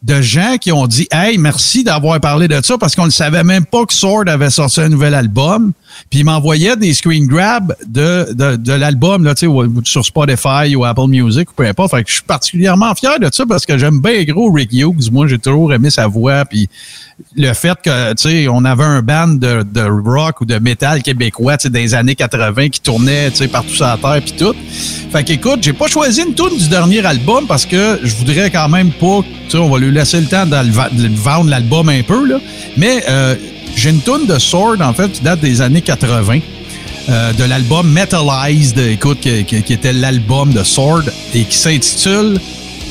[0.04, 3.44] de gens qui ont dit Hey, merci d'avoir parlé de ça parce qu'on ne savait
[3.44, 5.72] même pas que Sword avait sorti un nouvel album.
[6.10, 9.34] Puis il m'envoyait des screen grabs de, de, de l'album là,
[9.84, 11.92] sur Spotify ou Apple Music ou peu importe.
[11.92, 15.12] Fait que je suis particulièrement fier de ça parce que j'aime bien gros Rick Hughes.
[15.12, 16.46] Moi, j'ai toujours aimé sa voix.
[16.46, 16.70] Puis
[17.36, 21.02] le fait que, tu sais, on avait un band de, de rock ou de métal
[21.02, 24.34] québécois, tu sais, les années 80 qui tournait, tu sais, partout sur la terre puis
[24.38, 24.56] tout.
[25.12, 28.70] Fait qu'écoute, j'ai pas choisi une tune du dernier album parce que je voudrais quand
[28.70, 32.26] même pas, tu sais, on va lui laisser le temps de, vendre l'album un peu,
[32.28, 32.40] là.
[32.78, 33.36] Mais euh,
[33.76, 36.40] j'ai une tune de Sword, en fait, qui date des années 80.
[37.08, 42.40] Euh, de l'album Metalized, écoute, qui était l'album de Sword et qui s'intitule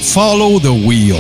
[0.02, 1.16] Follow the Wheel.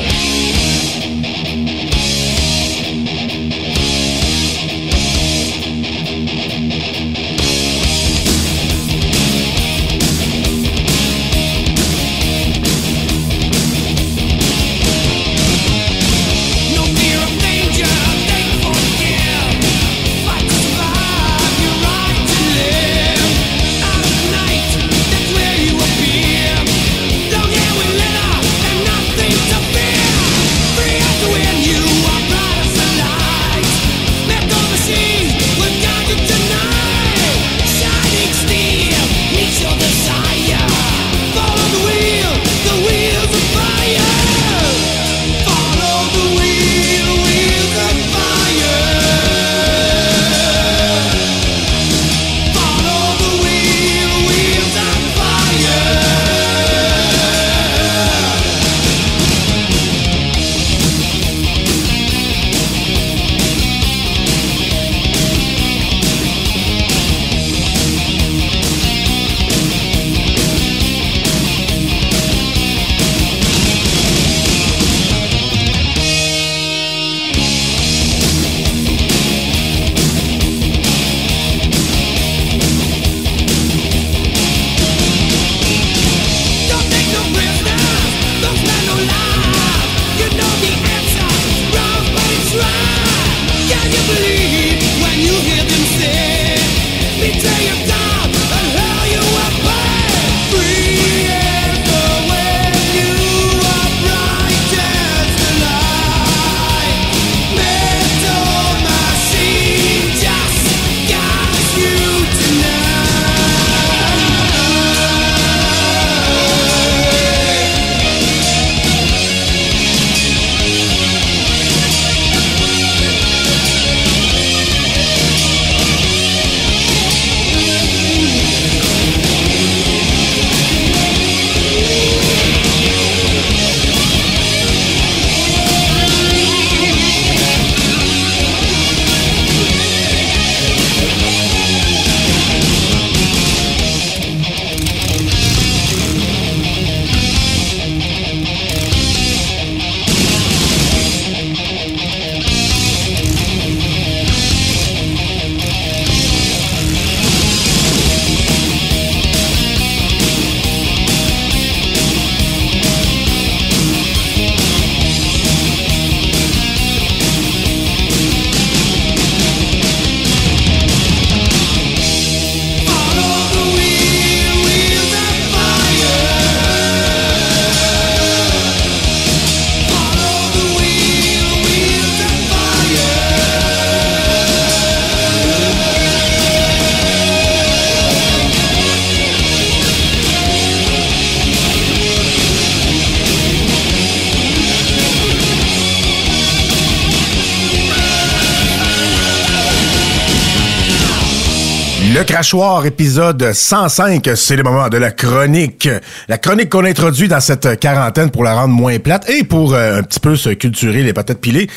[202.34, 205.88] Crachoir, épisode 105, c'est le moment de la chronique.
[206.26, 210.00] La chronique qu'on introduit dans cette quarantaine pour la rendre moins plate et pour euh,
[210.00, 211.70] un petit peu se culturer les patates pilées.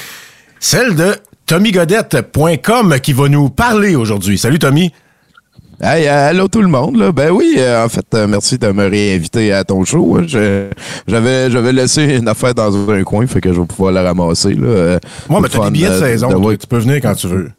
[0.60, 1.16] Celle de
[1.46, 4.40] TommyGodette.com qui va nous parler aujourd'hui.
[4.40, 4.92] Salut Tommy.
[5.80, 6.96] Hey, allô tout le monde.
[6.96, 7.12] Là.
[7.12, 10.18] Ben oui, euh, en fait, euh, merci de me réinviter à ton show.
[10.18, 10.26] Hein.
[11.08, 14.56] J'avais j'avais laissé une affaire dans un coin, fait que je vais pouvoir la ramasser.
[14.56, 14.98] Là,
[15.30, 16.56] Moi, mais t'as des billets de saison.
[16.56, 17.52] Tu peux venir quand tu veux.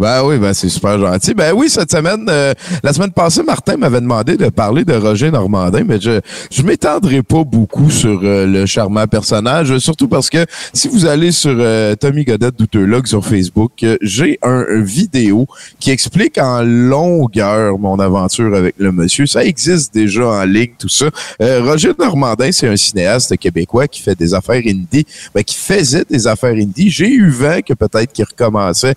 [0.00, 1.34] Ben oui, ben c'est super gentil.
[1.34, 5.30] Ben oui, cette semaine, euh, la semaine passée, Martin m'avait demandé de parler de Roger
[5.30, 10.46] Normandin, mais je je m'étendrai pas beaucoup sur euh, le charmant personnage, surtout parce que
[10.72, 15.46] si vous allez sur euh, Tommy Godette Douteurlog sur Facebook, j'ai un, vidéo
[15.78, 19.26] qui explique en longueur mon aventure avec le monsieur.
[19.26, 21.10] Ça existe déjà en ligne, tout ça.
[21.40, 26.26] Roger Normandin, c'est un cinéaste québécois qui fait des affaires indie, ben, qui faisait des
[26.26, 26.90] affaires indie.
[26.90, 28.94] J'ai eu vent que peut-être qu'il recommençait,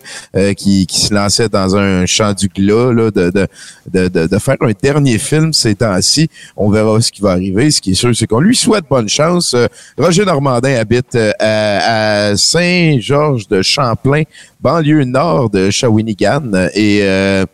[0.55, 3.47] qui qui se lançait dans un champ du glas, là, de, de,
[3.91, 6.29] de, de, faire un dernier film ces temps-ci.
[6.55, 7.71] On verra ce qui va arriver.
[7.71, 9.55] Ce qui est sûr, c'est qu'on lui souhaite bonne chance.
[9.55, 9.65] Euh,
[9.97, 14.21] Roger Normandin habite euh, à, Saint-Georges de Champlain,
[14.61, 16.69] banlieue nord de Shawinigan.
[16.75, 17.45] Et euh,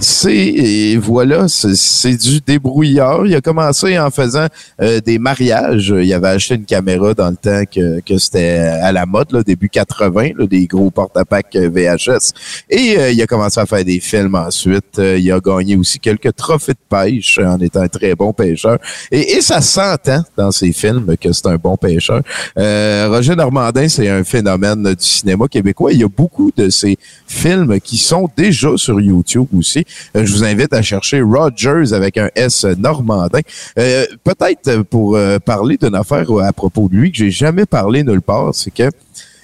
[0.00, 3.26] c'est voilà, c'est du débrouillard.
[3.26, 4.46] Il a commencé en faisant
[4.82, 5.94] euh, des mariages.
[5.96, 9.42] Il avait acheté une caméra dans le temps que, que c'était à la mode, là,
[9.44, 12.32] début 80, là, des gros porte-à-pack VHS.
[12.68, 14.98] Et euh, il a commencé à faire des films ensuite.
[14.98, 18.78] Euh, il a gagné aussi quelques trophées de pêche en étant un très bon pêcheur.
[19.12, 22.22] Et, et ça s'entend dans ses films que c'est un bon pêcheur.
[22.56, 25.92] Roger Normandin, c'est un phénomène du cinéma québécois.
[25.92, 29.83] Il y a beaucoup de ces films qui sont déjà sur YouTube aussi.
[30.16, 33.40] Euh, je vous invite à chercher Rogers avec un S normandin.
[33.78, 38.02] Euh, peut-être pour euh, parler d'une affaire à propos de lui que j'ai jamais parlé
[38.02, 38.90] nulle part, c'est que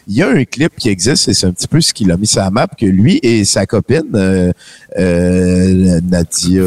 [0.06, 2.16] il y a un clip qui existe et c'est un petit peu ce qu'il a
[2.16, 4.52] mis sur la map que lui et sa copine euh,
[4.98, 6.62] euh, Nadia,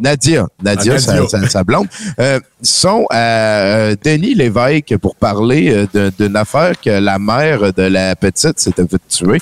[0.00, 5.86] Nadia, Nadia, ah, Sa, blonde, euh, sont à Denis Lévesque pour parler
[6.18, 9.38] d'une affaire que la mère de la petite s'était fait tuer.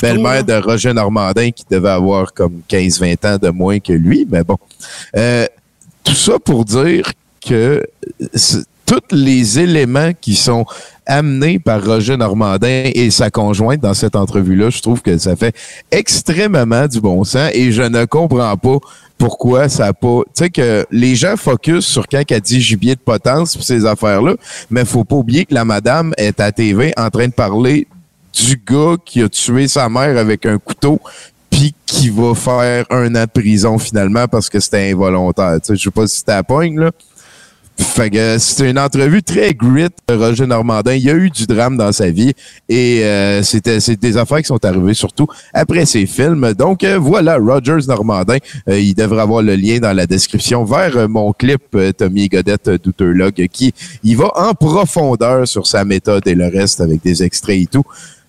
[0.00, 4.44] Belle-mère de Roger Normandin qui devait avoir comme 15-20 ans de moins que lui, mais
[4.44, 4.58] bon.
[6.04, 7.04] tout ça pour dire
[7.46, 7.82] que
[8.88, 10.64] tous les éléments qui sont
[11.08, 15.56] amenés par Roger Normandin et sa conjointe dans cette entrevue-là, je trouve que ça fait
[15.90, 18.78] extrêmement du bon sens et je ne comprends pas
[19.16, 20.20] pourquoi ça a pas.
[20.26, 23.84] Tu sais que les gens focus sur quand elle dit gibier de potence pour ces
[23.84, 24.36] affaires-là,
[24.70, 27.88] mais faut pas oublier que la madame est à TV en train de parler
[28.32, 31.00] du gars qui a tué sa mère avec un couteau
[31.50, 35.54] puis qui va faire un an de prison finalement parce que c'était involontaire.
[35.60, 36.90] Tu sais, je sais pas si pogne, là.
[37.78, 40.94] Fait que c'était une entrevue très grit Roger Normandin.
[40.94, 42.32] Il y a eu du drame dans sa vie
[42.68, 46.54] et euh, c'était c'est des affaires qui sont arrivées surtout après ses films.
[46.54, 48.38] Donc euh, voilà, Rogers Normandin.
[48.68, 53.46] Euh, il devrait avoir le lien dans la description vers mon clip Tommy Godette Douterlog
[53.52, 57.66] qui il va en profondeur sur sa méthode et le reste avec des extraits et
[57.66, 57.84] tout.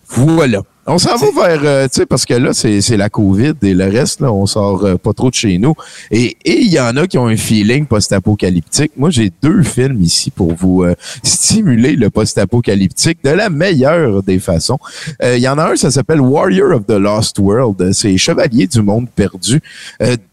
[0.07, 0.61] Voilà.
[0.91, 3.85] On s'en va vers, euh, tu sais, parce que là, c'est la COVID et le
[3.85, 5.75] reste, là, on sort euh, pas trop de chez nous.
[6.09, 8.93] Et il y en a qui ont un feeling post-apocalyptique.
[8.97, 14.39] Moi, j'ai deux films ici pour vous euh, stimuler le post-apocalyptique de la meilleure des
[14.39, 14.79] façons.
[15.23, 17.91] Il y en a un, ça s'appelle Warrior of the Lost World.
[17.93, 19.61] C'est Chevalier du Monde Perdu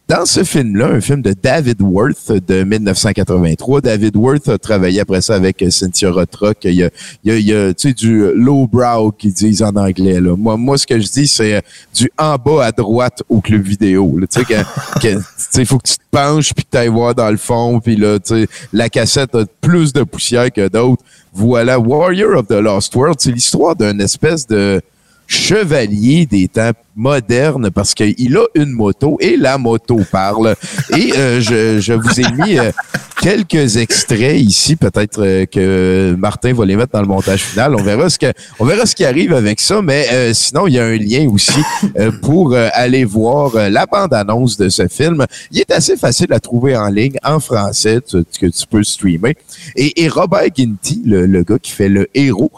[0.08, 5.20] dans ce film-là, un film de David Worth de 1983, David Worth a travaillé après
[5.20, 6.58] ça avec Cynthia Rothrock.
[6.62, 6.90] Il y a,
[7.24, 10.20] il y a, tu sais, du lowbrow qu'ils disent en anglais.
[10.20, 10.36] Là.
[10.36, 11.60] Moi, moi, ce que je dis, c'est
[11.92, 14.20] du en bas à droite au club vidéo.
[14.30, 15.16] Tu sais,
[15.56, 17.80] il faut que tu te penches puis que tu ailles voir dans le fond.
[17.80, 21.02] Puis là, tu sais, la cassette a plus de poussière que d'autres.
[21.32, 24.80] Voilà, Warrior of the Lost World, c'est l'histoire d'une espèce de
[25.26, 30.56] chevalier des temps modernes parce qu'il a une moto et la moto parle.
[30.96, 32.72] Et euh, je, je, vous ai mis euh,
[33.20, 37.74] quelques extraits ici, peut-être euh, que Martin va les mettre dans le montage final.
[37.74, 40.74] On verra ce que, on verra ce qui arrive avec ça, mais euh, sinon il
[40.74, 41.61] y a un lien aussi
[41.98, 45.24] euh, pour aller voir la bande-annonce de ce film.
[45.50, 47.98] Il est assez facile à trouver en ligne en français
[48.40, 49.37] que tu peux streamer.
[49.74, 52.52] Et, et Robert Ginty, le, le, gars qui fait le héros,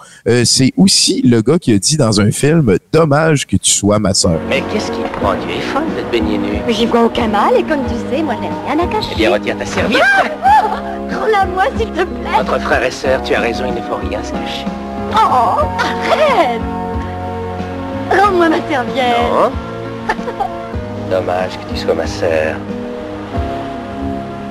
[0.44, 4.14] c'est aussi le gars qui a dit dans un film "Dommage que tu sois ma
[4.30, 4.40] sœur".
[4.48, 6.60] Mais qu'est-ce qui prend Tu es folle de te baigner nu?
[6.66, 9.10] Mais j'y vois aucun mal et comme tu sais, moi je n'ai rien à cacher.
[9.12, 10.02] Eh bien retire ta serviette.
[11.10, 12.38] Rends-la-moi, s'il te plaît.
[12.38, 14.66] Entre frères et sœurs, tu as raison, il ne faut rien se cacher.
[15.14, 16.60] Oh, arrête
[18.10, 19.16] Rends-moi ma serviette.
[19.32, 19.50] Non.
[21.10, 22.56] Dommage que tu sois ma sœur.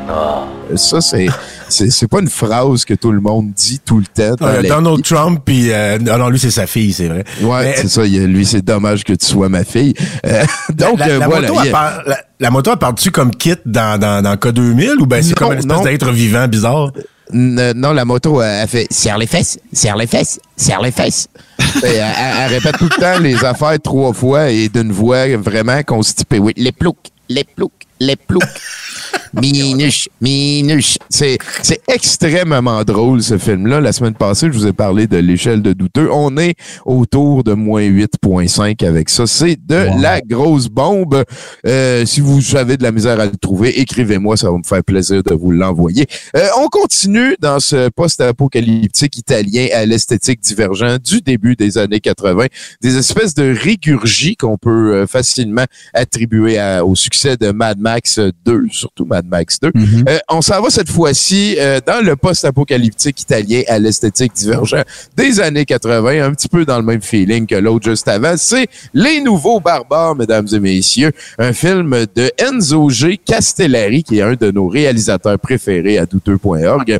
[0.10, 0.76] Oh.
[0.76, 1.28] Ça, c'est
[1.70, 4.36] c'est c'est pas une phrase que tout le monde dit tout le temps.
[4.46, 5.04] Euh, Donald.
[5.04, 7.24] Trump, puis euh, non, non, lui, c'est sa fille, c'est vrai.
[7.42, 8.04] Ouais, c'est ça.
[8.04, 9.94] lui, c'est dommage que tu sois ma fille.
[10.26, 10.44] Euh,
[10.74, 11.48] donc, la, euh, la voilà.
[11.50, 15.22] moto, part- la, la moto, elle part-tu comme kit dans, dans, dans K2000 ou ben
[15.24, 16.92] c'est comme une espèce d'être vivant bizarre?
[17.34, 21.28] N- non, la moto, elle, fait serre les fesses, serre les fesses, serre les fesses.
[21.84, 22.04] Elle, elle-
[22.40, 26.40] elle répète tout le temps les affaires trois fois et d'une voix vraiment constipée.
[26.40, 26.98] Oui, les ploucs,
[27.30, 28.44] les ploucs, les ploucs.
[29.34, 30.98] Minuche, minuche.
[31.10, 33.82] C'est, c'est extrêmement drôle, ce film-là.
[33.82, 36.10] La semaine passée, je vous ai parlé de l'échelle de douteux.
[36.12, 39.28] On est autour de moins 8.5 avec ça.
[39.28, 41.24] C'est de la grosse bombe.
[41.68, 44.84] Euh, si vous avez de la misère à le trouver, écrivez-moi, ça va me faire
[44.84, 46.08] plaisir de vous l'envoyer.
[46.36, 52.46] Euh, on continue dans ce post-apocalyptique italien à l'esthétique divergent du début des années 80.
[52.82, 58.20] Des espèces de régurgies qu'on peut euh, facilement attribuer à- au succès de Mad Max
[58.44, 59.72] 2, surtout Mad Max 2.
[60.10, 64.84] Euh, on s'en va cette fois-ci euh, dans le post-apocalyptique italien à l'esthétique divergent
[65.16, 68.36] des années 80, un petit peu dans le même feeling que l'autre juste avant.
[68.36, 73.18] C'est Les Nouveaux Barbares, mesdames et messieurs, un film de Enzo G.
[73.24, 77.00] Castellari, qui est un de nos réalisateurs préférés à douteux.org.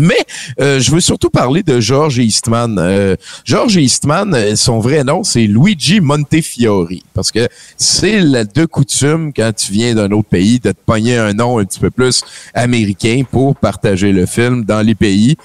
[0.00, 0.18] Mais
[0.60, 2.78] euh, je veux surtout parler de George Eastman.
[2.78, 6.88] Euh, George Eastman, euh, son vrai nom, c'est Luigi Montefiore.
[7.12, 7.46] Parce que
[7.76, 11.58] c'est la de coutume, quand tu viens d'un autre pays, de te pogner un nom
[11.58, 12.24] un petit peu plus
[12.54, 15.36] américain pour partager le film dans les pays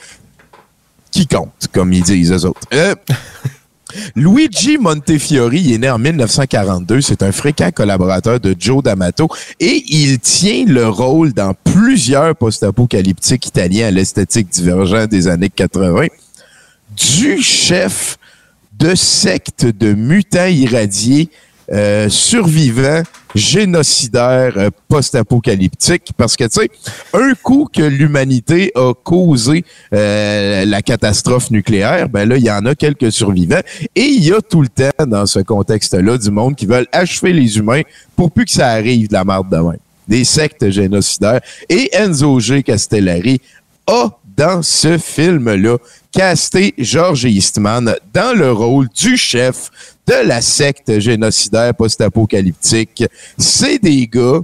[1.12, 2.68] qui comptent, comme ils disent eux autres.
[2.74, 2.96] Euh,
[4.16, 7.02] Luigi Montefiore il est né en 1942.
[7.02, 9.28] C'est un fréquent collaborateur de Joe D'Amato
[9.60, 16.08] et il tient le rôle dans plusieurs post-apocalyptiques italiens à l'esthétique divergente des années 80
[16.96, 18.18] du chef
[18.78, 21.30] de secte de mutants irradiés
[21.72, 23.04] euh, survivants
[23.34, 26.12] génocidaires euh, post-apocalyptiques.
[26.16, 26.70] Parce que tu sais
[27.14, 32.66] un coup que l'humanité a causé euh, la catastrophe nucléaire ben là il y en
[32.66, 33.62] a quelques survivants.
[33.96, 37.34] Et il y a tout le temps dans ce contexte-là du monde qui veulent achever
[37.34, 37.82] les humains
[38.16, 39.78] pour plus que ça arrive de la merde de même.
[40.08, 41.42] Des sectes génocidaires.
[41.68, 42.62] Et Enzo G.
[42.62, 43.42] Castellari
[43.88, 45.78] a dans ce film-là
[46.12, 49.72] casté George Eastman dans le rôle du chef
[50.08, 53.06] de la secte génocidaire post-apocalyptique.
[53.38, 54.42] C'est des gars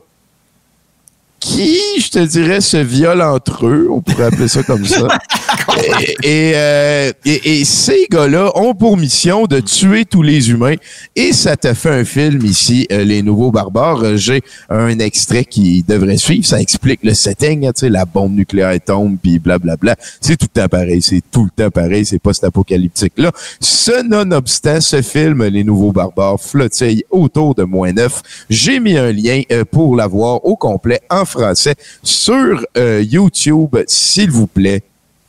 [1.42, 5.08] qui, je te dirais, se violent entre eux, on pourrait appeler ça comme ça.
[6.24, 10.76] et, et, euh, et- et ces gars-là ont pour mission de tuer tous les humains.
[11.16, 14.04] Et ça te fait un film ici, euh, Les Nouveaux Barbares.
[14.04, 16.46] Euh, J'ai un extrait qui devrait suivre.
[16.46, 19.96] Ça explique le setting, hein, tu sais, la bombe nucléaire tombe, puis blablabla.
[20.22, 21.02] C'est tout le temps pareil.
[21.02, 22.06] C'est tout le temps pareil.
[22.06, 23.14] C'est post-apocalyptique.
[23.18, 28.22] Là, ce nonobstant, ce film, Les Nouveaux Barbares, flottille autour de moins neuf.
[28.50, 34.32] J'ai mis un lien euh, pour l'avoir au complet en français sur euh, YouTube, s'il
[34.32, 34.84] vous plaît.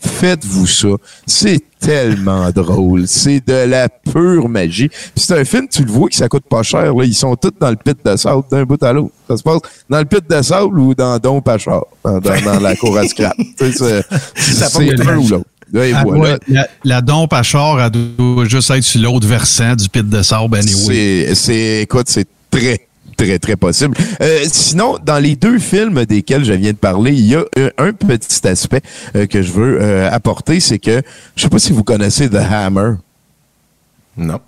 [0.04, 0.88] Faites-vous ça.
[1.26, 3.06] C'est tellement drôle.
[3.06, 4.88] C'est de la pure magie.
[4.88, 6.92] Puis c'est un film, tu le vois, que ça coûte pas cher.
[6.92, 7.04] Là.
[7.04, 9.12] Ils sont tous dans le pit de sable d'un bout à l'autre.
[9.28, 12.60] Ça se passe dans le pit de sable ou dans Don Pachard, dans, dans, dans
[12.60, 13.36] la cour à scrap.
[13.58, 14.02] C'est Ça
[14.68, 15.46] c'est porte un ou l'autre.
[15.74, 16.20] Ah, voilà.
[16.20, 20.06] ouais, la, la dompe à char, elle doit juste être sur l'autre versant du pit
[20.06, 21.26] de sable, anyway.
[21.28, 22.88] C'est, c'est, écoute, c'est très,
[23.24, 23.96] très, très possible.
[24.20, 27.70] Euh, sinon, dans les deux films desquels je viens de parler, il y a un,
[27.78, 28.82] un petit aspect
[29.16, 31.02] euh, que je veux euh, apporter, c'est que,
[31.36, 32.94] je sais pas si vous connaissez The Hammer.
[34.16, 34.40] Non.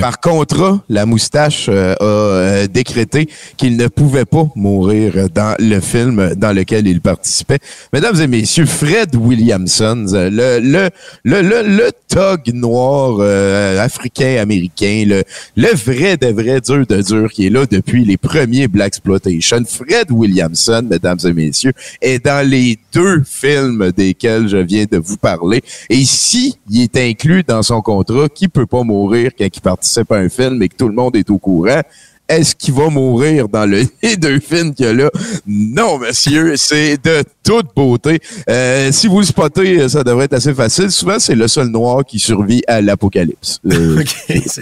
[0.00, 5.80] Par contrat, la moustache euh, a euh, décrété qu'il ne pouvait pas mourir dans le
[5.80, 7.58] film dans lequel il participait.
[7.92, 10.90] Mesdames et messieurs, Fred Williamson, euh, le le
[11.24, 15.22] le le, le thug noir euh, africain-américain, le
[15.56, 19.62] le vrai de vrai dur de dur qui est là depuis les premiers Black Exploitation.
[19.66, 25.16] Fred Williamson, mesdames et messieurs, est dans les deux films desquels je viens de vous
[25.16, 25.62] parler.
[25.90, 30.16] Et si est inclus dans son contrat, qui peut pas mourir quand il participe à
[30.16, 31.82] un film et que tout le monde est au courant?
[32.28, 35.10] Est-ce qu'il va mourir dans le, les deux films qu'il y a là?
[35.46, 38.18] Non, monsieur, c'est de toute beauté.
[38.50, 40.90] Euh, si vous le spottez, ça devrait être assez facile.
[40.90, 43.60] Souvent, c'est le seul noir qui survit à l'apocalypse.
[43.76, 44.02] Euh,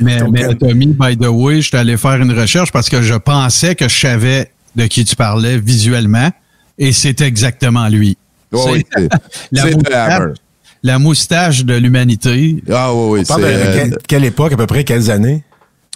[0.02, 0.54] mais, mais.
[0.56, 3.88] Tommy, by the way, je suis allé faire une recherche parce que je pensais que
[3.88, 6.30] je savais de qui tu parlais visuellement
[6.78, 8.16] et c'est exactement lui.
[8.52, 9.08] oui, c'est
[9.90, 10.28] La.
[10.84, 12.62] La moustache de l'humanité.
[12.70, 13.20] Ah oui, oui.
[13.22, 15.42] On parle c'est, de euh, quelle, époque, à peu près, quelles années?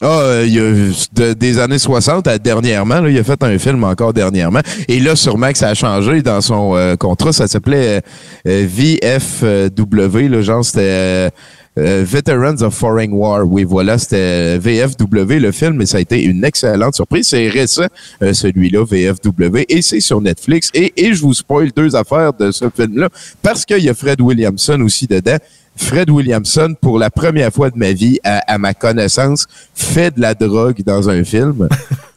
[0.01, 3.43] Ah, euh, il y a de- des années 60 à dernièrement, là, il a fait
[3.43, 4.61] un film encore dernièrement.
[4.87, 7.33] Et là, sûrement que ça a changé dans son euh, contrat.
[7.33, 8.01] Ça s'appelait
[8.47, 11.31] euh, VFW, là, genre c'était
[11.79, 13.47] euh, Veterans of Foreign War.
[13.47, 17.29] Oui, voilà, c'était VFW le film, et ça a été une excellente surprise.
[17.29, 17.87] C'est récent,
[18.23, 20.71] euh, celui-là, VFW, et c'est sur Netflix.
[20.75, 23.09] Et, je vous spoil deux affaires de ce film-là,
[23.43, 25.39] parce qu'il y a Fred Williamson aussi dedans.
[25.77, 30.35] Fred Williamson, pour la première fois de ma vie, à ma connaissance, fait de la
[30.35, 31.69] drogue dans un film.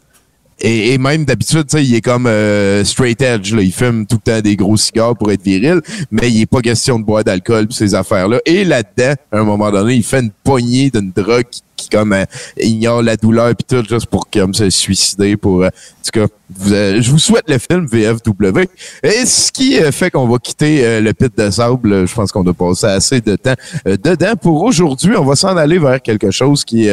[0.62, 3.54] Et, et même d'habitude, il est comme euh, straight edge.
[3.54, 3.64] Là.
[3.64, 5.82] Il fume tout le temps des gros cigares pour être viril,
[6.12, 8.40] mais il est pas question de boire d'alcool ces affaires-là.
[8.46, 11.46] Et là-dedans, à un moment donné, il fait une poignée d'une drogue
[11.82, 12.26] qui comme euh,
[12.58, 16.28] ignore la douleur puis tout juste pour comme se suicider pour euh, en tout cas
[16.72, 18.66] euh, je vous souhaite le film VFW
[19.04, 22.46] et ce qui euh, fait qu'on va quitter le pit de sable je pense qu'on
[22.48, 23.56] a passé assez de temps
[23.86, 26.90] dedans pour aujourd'hui on va s'en aller vers quelque chose qui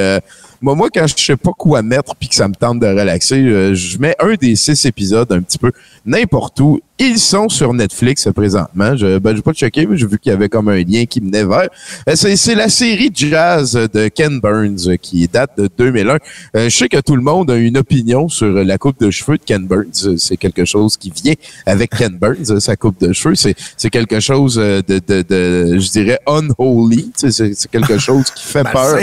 [0.61, 3.75] moi, moi, quand je sais pas quoi mettre puis que ça me tente de relaxer,
[3.77, 5.71] je mets un des six épisodes un petit peu
[6.05, 6.81] n'importe où.
[7.01, 8.97] Ils sont sur Netflix présentement.
[8.97, 11.21] Je ben, j'ai pas checké, mais j'ai vu qu'il y avait comme un lien qui
[11.21, 11.69] menait vers.
[12.09, 16.15] Euh, C'est, c'est la série Jazz de Ken Burns qui date de 2001.
[16.57, 19.39] Euh, je sais que tout le monde a une opinion sur la coupe de cheveux
[19.39, 20.17] de Ken Burns.
[20.19, 21.35] C'est quelque chose qui vient
[21.67, 23.37] avec Ken Burns, sa coupe de cheveux.
[23.37, 27.13] C'est, c'est quelque chose de, de, de, je dirais, unholy.
[27.15, 28.99] C'est, quelque chose qui fait peur.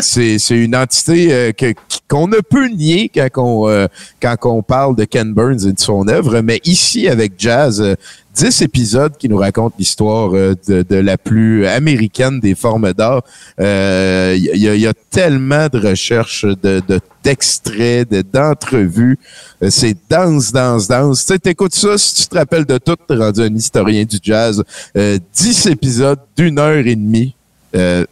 [0.00, 1.74] C'est, une entité euh, que,
[2.08, 3.88] qu'on ne peut nier quand on,
[4.20, 6.40] quand on parle de Ken Burns et de son œuvre.
[6.40, 7.94] Mais ici, avec Jazz, euh,
[8.34, 13.22] 10 épisodes qui nous racontent l'histoire euh, de, la plus américaine des formes d'art.
[13.60, 19.18] Euh, Il y, a, il y a tellement de recherches, de, de d'extraits, de, d'entrevues.
[19.62, 21.24] Euh, C'est danse, danse, danse.
[21.24, 24.18] Tu sais, t'écoutes ça, si tu te rappelles de tout, t'es rendu un historien du
[24.22, 24.62] jazz.
[24.96, 27.34] Euh, 10 épisodes d'une heure et demie.
[27.74, 28.04] Euh,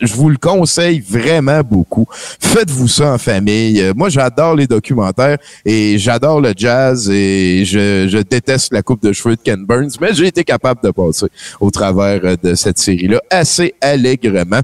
[0.00, 2.06] je vous le conseille vraiment beaucoup.
[2.10, 3.80] Faites-vous ça en famille.
[3.80, 9.02] Euh, moi, j'adore les documentaires et j'adore le jazz et je, je déteste la coupe
[9.02, 11.26] de cheveux de Ken Burns, mais j'ai été capable de passer
[11.60, 14.60] au travers euh, de cette série-là assez allègrement.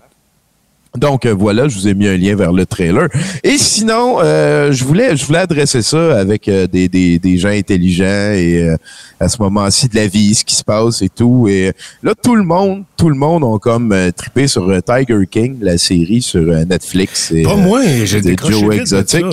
[0.98, 3.08] Donc euh, voilà, je vous ai mis un lien vers le trailer.
[3.42, 7.48] Et sinon, euh, je voulais je voulais adresser ça avec euh, des, des, des gens
[7.48, 8.76] intelligents et euh,
[9.20, 11.48] à ce moment-ci de la vie, ce qui se passe et tout.
[11.48, 11.72] Et euh,
[12.02, 15.78] là, tout le monde, tout le monde ont comme euh, trippé sur Tiger King, la
[15.78, 17.32] série sur Netflix.
[17.32, 19.24] Et, Pas moi, j'ai de Joe de Exotic.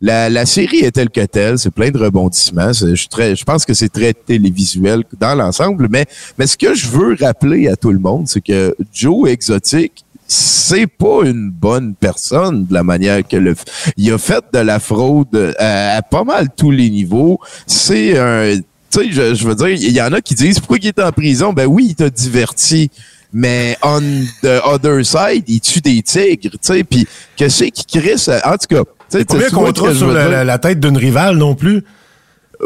[0.00, 2.72] La, la série est telle que telle, c'est plein de rebondissements.
[2.72, 6.04] Je, très, je pense que c'est très télévisuel dans l'ensemble, mais,
[6.38, 10.86] mais ce que je veux rappeler à tout le monde, c'est que Joe Exotic, c'est
[10.86, 13.54] pas une bonne personne de la manière que le
[13.96, 17.38] il a fait de la fraude à, à pas mal tous les niveaux.
[17.66, 18.54] C'est un
[18.90, 20.98] tu sais, je, je veux dire, il y en a qui disent pourquoi il est
[21.00, 21.52] en prison?
[21.52, 22.90] Ben oui, il t'a diverti.
[23.32, 24.00] Mais on
[24.42, 27.06] the other side, il tue des tigres, tu sais, puis
[27.36, 28.40] que c'est qui crée ça?
[28.46, 31.82] En tout cas, tu sais, Pas je sur la, la- tête d'une rivale non plus.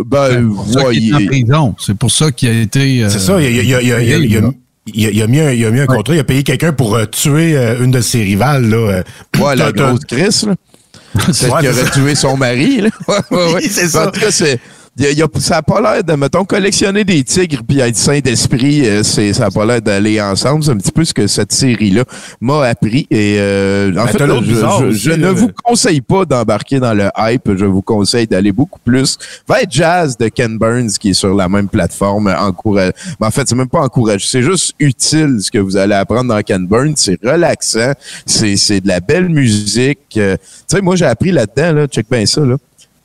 [0.07, 1.75] Ben, C'est pour ça qu'il est en prison.
[1.79, 3.03] C'est pour ça qu'il a été.
[3.03, 4.51] euh, C'est ça, il a, il a- il a- il a- il a-
[4.87, 6.73] il a- il a mis un, il a mis un contrat, il a payé quelqu'un
[6.73, 8.69] pour euh, tuer euh, une de ses rivales.
[8.69, 8.77] Là.
[8.77, 9.03] euh.
[9.39, 10.55] Ouais, la grosse Chris, là.
[11.33, 12.91] Celle Ouais, qui c'est aurait tué son mari, là.
[13.09, 13.53] Ouais, ouais, ouais.
[13.57, 14.07] Oui, c'est En ça.
[14.11, 14.59] tout cas, c'est.
[15.01, 17.97] Y a- y a- ça n'a pas l'air de, mettons, collectionner des tigres puis être
[17.97, 20.63] saint d'esprit, euh, c'est, ça n'a pas l'air d'aller ensemble.
[20.63, 22.05] C'est un petit peu ce que cette série-là
[22.41, 23.07] m'a appris.
[23.11, 25.33] Et euh, en Ben, fait, je, bizarre je- je ne là.
[25.33, 27.57] vous conseille pas d'embarquer dans le hype.
[27.57, 29.17] Je vous conseille d'aller beaucoup plus
[29.49, 32.29] vers Jazz de Ken Burns, qui est sur la même plateforme.
[32.39, 32.93] Encourage...
[33.21, 34.27] Mais en fait, c'est même pas encouragé.
[34.29, 36.95] C'est juste utile ce que vous allez apprendre dans Ken Burns.
[36.97, 37.93] C'est relaxant.
[38.27, 39.99] C'est, c'est de la belle musique.
[40.17, 42.57] Euh, tu sais, moi, j'ai appris là-dedans, là, check bien ça, là.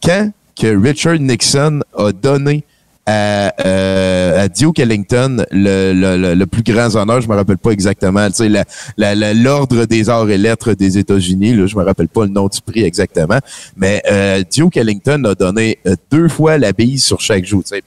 [0.03, 2.63] Quand que Richard Nixon a donné
[3.07, 8.49] à, euh, à Duke Ellington le, plus grand honneur, je me rappelle pas exactement, tu
[8.49, 12.47] sais, l'ordre des arts et lettres des États-Unis, là, je me rappelle pas le nom
[12.47, 13.39] du prix exactement,
[13.77, 17.83] mais euh, Duke Ellington a donné euh, deux fois la sur chaque joue, tu sais.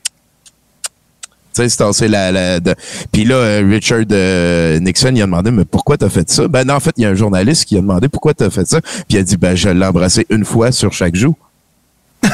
[1.93, 2.77] C'est la, la de-
[3.11, 6.47] Puis là, euh, Richard euh, Nixon, il a demandé, mais pourquoi t'as fait ça?
[6.47, 8.65] Ben non, en fait, il y a un journaliste qui a demandé pourquoi t'as fait
[8.69, 8.81] ça.
[8.81, 11.35] Puis il a dit, ben je l'ai embrassé une fois sur chaque joue.
[12.23, 12.29] Tu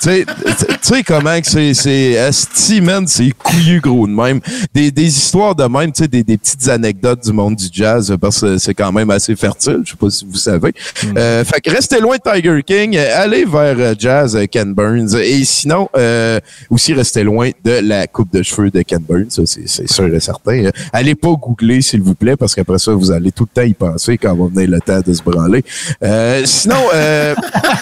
[0.00, 4.40] sais, tu sais comment que c'est, c'est, man, c'est couillu gros de même.
[4.74, 8.14] Des, des histoires de même, tu sais, des, des petites anecdotes du monde du jazz,
[8.20, 10.72] parce que c'est quand même assez fertile, je sais pas si vous savez.
[11.16, 14.74] Euh, fait que restez loin de Tiger King, euh, allez vers euh, jazz euh, Ken
[14.74, 16.40] Burns, et sinon, euh,
[16.70, 20.70] aussi restez loin de la coupe de cheveux de Ken Burns, c'est, sûr et certain.
[20.92, 23.74] Allez pas googler, s'il vous plaît, parce qu'après ça, vous allez tout le temps y
[23.74, 25.64] penser quand va venir le temps de se branler.
[26.02, 27.34] Euh, sinon, euh,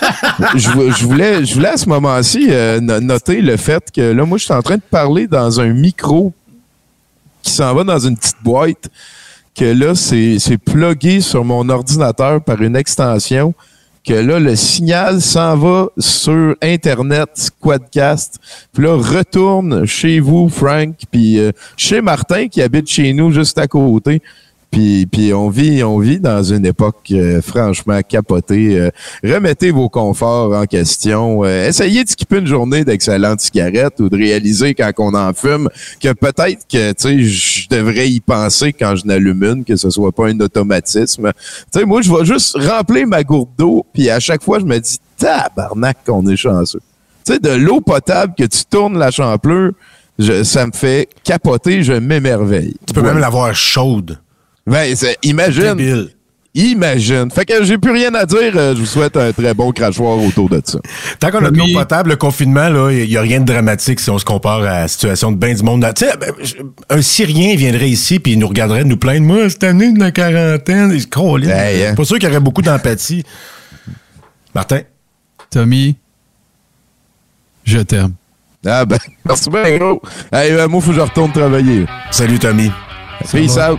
[0.57, 4.01] je, vou- je voulais, je voulais à ce moment-ci euh, no- noter le fait que
[4.01, 6.33] là, moi, je suis en train de parler dans un micro
[7.43, 8.89] qui s'en va dans une petite boîte,
[9.55, 13.53] que là, c'est plugué sur mon ordinateur par une extension,
[14.07, 18.39] que là, le signal s'en va sur Internet, Quadcast,
[18.73, 23.59] puis là, retourne chez vous, Frank, puis euh, chez Martin, qui habite chez nous juste
[23.59, 24.23] à côté,
[24.73, 28.79] Puis, puis on vit, on vit dans une époque euh, franchement capotée.
[28.81, 28.91] Euh,
[29.23, 31.45] remettez vos conforts en question.
[31.45, 35.69] Euh, essayez de skipper une journée d'excellentes cigarettes ou de réaliser quand on en fume
[36.01, 39.91] que peut-être que tu sais je devrais y penser quand je n'allume une, que ce
[39.91, 41.33] soit pas un automatisme.
[41.71, 44.65] Tu sais, moi je vais juste remplir ma gourde d'eau, puis à chaque fois je
[44.65, 46.81] me dis tabarnak qu'on est chanceux.
[47.27, 49.73] Tu sais, de l'eau potable que tu tournes la champleur,
[50.19, 52.75] je- ça me fait capoter, je m'émerveille.
[52.87, 54.19] Tu peux même l'avoir chaude.
[54.67, 55.75] Ben, c'est- imagine.
[55.75, 56.09] Débile.
[56.55, 57.31] Imagine.
[57.31, 58.53] Fait que j'ai plus rien à dire.
[58.57, 60.79] euh, Je vous souhaite un très bon crachoir autour de ça.
[61.19, 64.11] Tant qu'on a de l'eau potable, le confinement, il n'y a rien de dramatique si
[64.11, 65.83] on se compare à la situation de bien du monde.
[65.97, 66.57] Tu sais, ben, je-
[66.91, 69.27] un Syrien viendrait ici puis il nous regarderait nous plaindre.
[69.27, 71.45] Moi, cette année de la quarantaine, il se crôle.
[71.49, 71.95] Hey, hein.
[71.95, 73.25] Pas sûr qu'il y aurait beaucoup d'empathie.
[74.55, 74.81] Martin?
[75.51, 75.97] Tommy,
[77.65, 78.13] je t'aime.
[78.67, 80.03] Ah ben, merci bien, gros.
[80.31, 81.87] Hey, euh, moi, faut que je retourne travailler.
[82.11, 82.71] Salut, Tommy.
[83.33, 83.79] Peace out.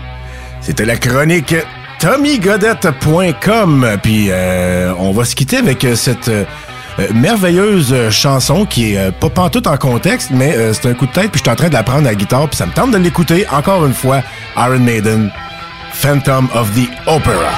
[0.64, 1.56] C'était la chronique
[2.00, 3.98] tommygodette.com.
[4.02, 6.32] Puis euh, on va se quitter avec cette
[7.00, 11.08] euh, merveilleuse chanson qui est euh, pas pantoute en contexte, mais euh, c'est un coup
[11.08, 11.32] de tête.
[11.32, 12.48] Puis je suis en train de la prendre à la guitare.
[12.48, 14.22] Puis ça me tente de l'écouter encore une fois.
[14.58, 15.32] Iron Maiden,
[15.94, 17.52] Phantom of the Opera.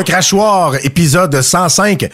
[0.00, 2.08] Le crachoir, épisode 105.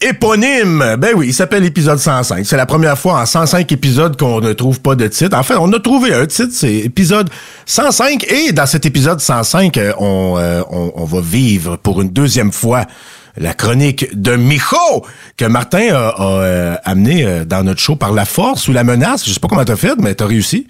[0.00, 0.96] Éponyme!
[0.98, 2.46] Ben oui, il s'appelle épisode 105.
[2.46, 5.36] C'est la première fois en 105 épisodes qu'on ne trouve pas de titre.
[5.36, 7.28] En fait, on a trouvé un titre, c'est épisode
[7.66, 8.24] 105.
[8.32, 12.86] Et dans cet épisode 105, euh, on, euh, on, va vivre pour une deuxième fois
[13.36, 15.04] la chronique de Micho
[15.36, 19.26] que Martin a, euh, amené dans notre show par la force ou la menace.
[19.28, 20.66] Je sais pas comment t'as fait, mais t'as réussi.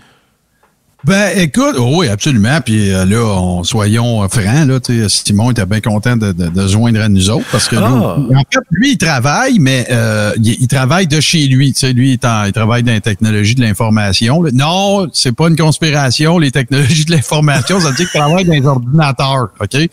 [1.09, 2.61] Ben, écoute, oh oui, absolument.
[2.61, 4.79] Puis euh, là, on- soyons francs, là,
[5.09, 7.89] Simon était bien content de, de, de se joindre à nous autres parce que Ah.
[7.89, 11.73] nous- en fait, lui, il travaille, mais euh, il, il travaille de chez lui.
[11.73, 14.43] Tu sais, lui, il, est en- il travaille dans les technologies de l'information.
[14.53, 18.53] Non, c'est pas une conspiration, les technologies de l'information, ça veut dire qu'il travaille dans
[18.53, 19.71] les ordinateurs, OK?
[19.71, 19.89] Puis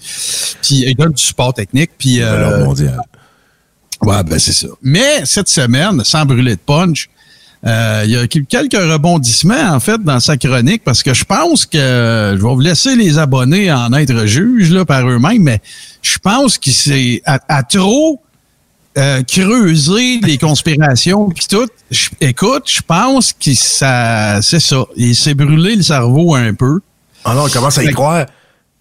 [0.86, 1.92] il donne du support technique.
[1.98, 3.00] Puis, euh, Alors, mondial.
[4.02, 4.68] Ouais, ben c'est ça.
[4.84, 7.10] Mais cette semaine, sans brûler de punch,
[7.66, 11.24] euh, il y a quel- quelques rebondissements, en fait, dans sa chronique, parce que je
[11.26, 11.78] pense que
[12.38, 15.62] je vais vous laisser les abonnés en être juges là, par eux-mêmes, mais
[16.02, 18.22] je pense qu'il s'est à, à trop
[18.98, 21.68] euh, creuser les conspirations puis tout.
[21.92, 24.84] Je- écoute, je pense qu'il ça c'est ça.
[24.96, 26.80] Il s'est brûlé le cerveau un peu.
[27.26, 28.26] Ah non, on commence à y croire.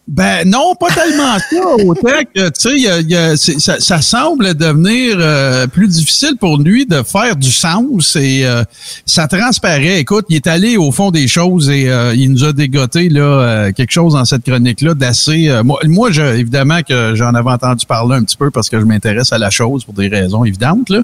[0.07, 1.85] Ben non, pas tellement ça.
[1.87, 5.17] Autant que, tu sais, il y a- il y a- c'est- ça, ça semble devenir
[5.19, 8.65] euh, plus difficile pour lui de faire du sens et euh,
[9.07, 9.99] ça transparaît.
[10.01, 13.23] Écoute, il est allé au fond des choses et euh, il nous a dégoté là
[13.23, 15.49] euh, quelque chose dans cette chronique-là d'assez...
[15.49, 18.79] euh, moi, moi je, évidemment que j'en avais entendu parler un petit peu parce que
[18.79, 20.91] je m'intéresse à la chose pour des raisons évidentes.
[20.91, 21.01] Là.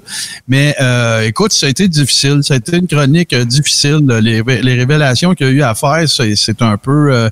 [0.47, 2.41] Mais euh, écoute, ça a été difficile.
[2.43, 4.05] Ça a été une chronique difficile.
[4.21, 7.11] Les, les révélations qu'il y a eu à faire, c'est c'est un peu...
[7.11, 7.29] euh,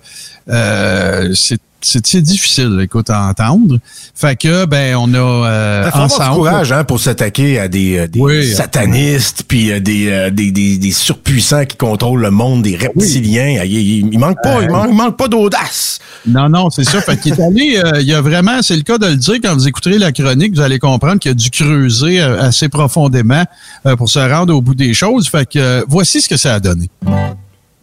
[0.49, 3.79] euh, c'est c'est difficile, écoute, à entendre.
[4.13, 6.35] Fait que, ben, on a euh, Il faut avoir du ensemble...
[6.35, 8.53] courage hein, pour s'attaquer à des, euh, des Oui.
[8.53, 13.63] satanistes, puis euh, des, euh, des, des, des surpuissants qui contrôlent le monde, des reptiliens.
[13.63, 15.99] Il, il- il manque pas, il manque, il manque pas d'audace.
[16.27, 17.01] Non, non, c'est ça.
[17.01, 19.35] Fait qu'il est allé, euh, il y a vraiment, c'est le cas de le dire,
[19.41, 23.43] quand vous écouterez la chronique, vous allez comprendre qu'il a dû creuser euh, assez profondément
[23.85, 25.29] euh, pour se rendre au bout des choses.
[25.29, 26.89] Fait que euh, voici ce que ça a donné.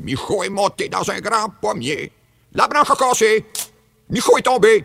[0.03, 2.13] Michaud est monté dans un grand pommier.
[2.55, 3.45] La branche a cassé.
[4.09, 4.85] Michaud est tombé.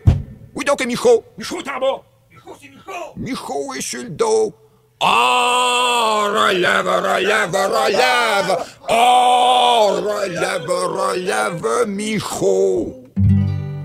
[0.56, 1.24] Oui, donc, est Michaud.
[1.38, 2.04] Michaud est en bas.
[2.32, 3.14] Michaud, c'est Michaud.
[3.18, 4.54] Michaud est sur le dos.
[5.00, 8.58] Oh, relève, relève, relève.
[8.90, 13.04] Oh, relève, relève, Michaud.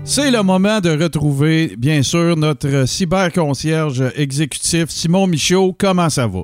[0.03, 5.75] C'est le moment de retrouver, bien sûr, notre cyberconcierge exécutif, Simon Michaud.
[5.77, 6.41] Comment ça va?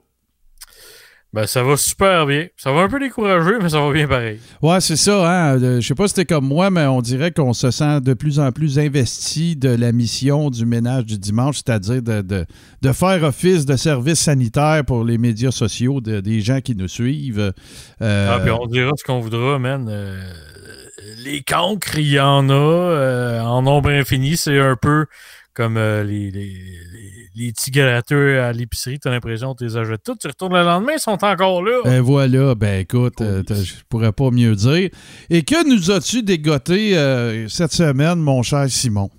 [1.34, 2.46] Ben, ça va super bien.
[2.58, 4.40] Ça va un peu décourager, mais ça va bien pareil.
[4.62, 5.28] Ouais, c'est ça.
[5.54, 5.60] Hein?
[5.60, 8.14] Euh, Je sais pas si c'était comme moi, mais on dirait qu'on se sent de
[8.14, 12.46] plus en plus investi de la mission du ménage du dimanche, c'est-à-dire de, de,
[12.84, 16.88] de faire office de service sanitaire pour les médias sociaux de- des gens qui nous
[16.88, 17.52] suivent.
[18.04, 19.88] Euh, Ah, puis on dira ce qu'on voudra, man.
[19.90, 20.22] Euh,
[21.26, 24.38] les cancres, il y en a euh, en nombre infini.
[24.38, 25.08] C'est un peu
[25.56, 26.54] comme les, les, les,
[27.36, 29.00] les petits gratteux à l'épicerie.
[29.00, 30.16] T'as l'impression que tu les achètes tous.
[30.16, 31.82] Tu retournes le lendemain, ils sont encore là.
[31.84, 34.90] Ben voilà, ben écoute, euh, je pourrais pas mieux dire.
[35.30, 39.10] Et que nous as-tu dégoté euh, cette semaine, mon cher Simon?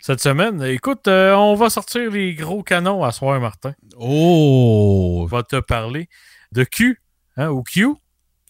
[0.00, 3.74] Cette semaine, écoute, euh, on va sortir les gros canons à soir, Martin.
[3.98, 5.20] Oh!
[5.22, 6.08] On va te parler
[6.52, 7.00] de Q,
[7.36, 7.88] hein, ou Q,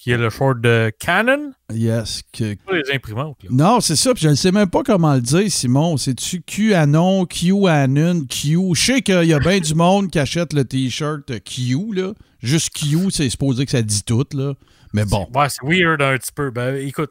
[0.09, 1.53] qui est le short de Canon?
[1.71, 2.23] Yes.
[2.33, 2.55] Que...
[2.55, 3.51] Pas les imprimantes, là.
[3.53, 5.99] Non, c'est ça, puis je ne sais même pas comment le dire, Simon.
[5.99, 8.57] C'est-tu QAnon, QAnon, Q?
[8.75, 12.15] Je sais qu'il y a bien du monde qui achète le T-shirt Q, là.
[12.41, 14.55] Juste Q, c'est supposé que ça dit tout, là.
[14.95, 15.29] Mais bon.
[15.35, 16.51] Ouais, c'est weird un petit peu.
[16.51, 17.11] Ben, écoute,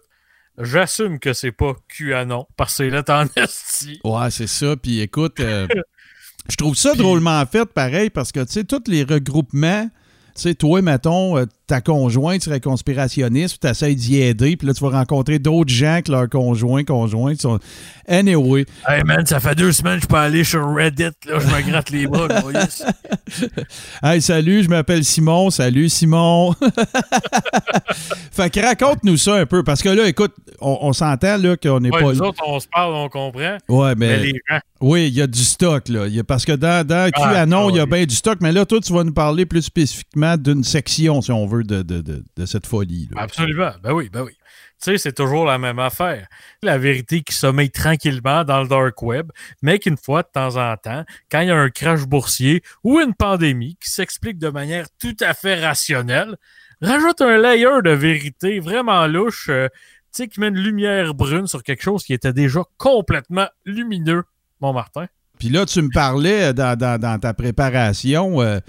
[0.60, 4.00] j'assume que c'est pas QAnon, parce que c'est là en esti.
[4.04, 4.76] Ouais, c'est ça.
[4.76, 5.68] Puis écoute, euh,
[6.50, 9.88] je trouve ça drôlement fait, pareil, parce que, tu sais, tous les regroupements,
[10.34, 14.74] tu sais, toi, mettons, euh, ta conjointe serait conspirationniste, tu essaies d'y aider, puis là,
[14.74, 17.60] tu vas rencontrer d'autres gens que leurs conjoints, conjointes sont...
[18.08, 18.66] Anyway.
[18.88, 21.70] Hey man, ça fait deux semaines que je peux aller sur Reddit, là, je me
[21.70, 22.28] gratte les bras.
[24.02, 25.50] Hey, salut, je m'appelle Simon.
[25.50, 26.54] Salut, Simon.
[28.32, 31.80] fait que raconte-nous ça un peu, parce que là, écoute, on, on s'entend, là, qu'on
[31.82, 32.14] n'est Ouais, pas...
[32.14, 33.58] nous autres, on se parle, on comprend.
[33.68, 34.18] Ouais, Mais mais...
[34.20, 36.08] les gens, Oui, il y a du stock, là.
[36.08, 37.90] Y a- parce que dans, dans Ah, QAnon, il y a oui.
[37.90, 41.32] bien du stock, mais là, toi, tu vas nous parler plus spécifiquement d'une section, si
[41.32, 43.10] on veut, de, de, de, de cette folie.
[43.14, 43.22] là.
[43.22, 43.72] absolument.
[43.84, 44.32] Ben oui, ben oui.
[44.80, 46.28] Tu sais, c'est toujours la même affaire.
[46.62, 49.32] La vérité qui sommeille tranquillement dans le dark web,
[49.64, 53.00] mais qu'une fois, de temps en temps, quand il y a un crash boursier ou
[53.00, 56.36] une pandémie qui s'explique de manière tout à fait rationnelle,
[56.82, 59.68] rajoute un layer de vérité vraiment louche, euh,
[60.14, 64.24] tu sais, qui met une lumière brune sur quelque chose qui était déjà complètement lumineux,
[64.62, 65.08] mon Martin.
[65.40, 68.60] Puis là, tu me parlais euh, dans, dans- dans ta préparation, euh,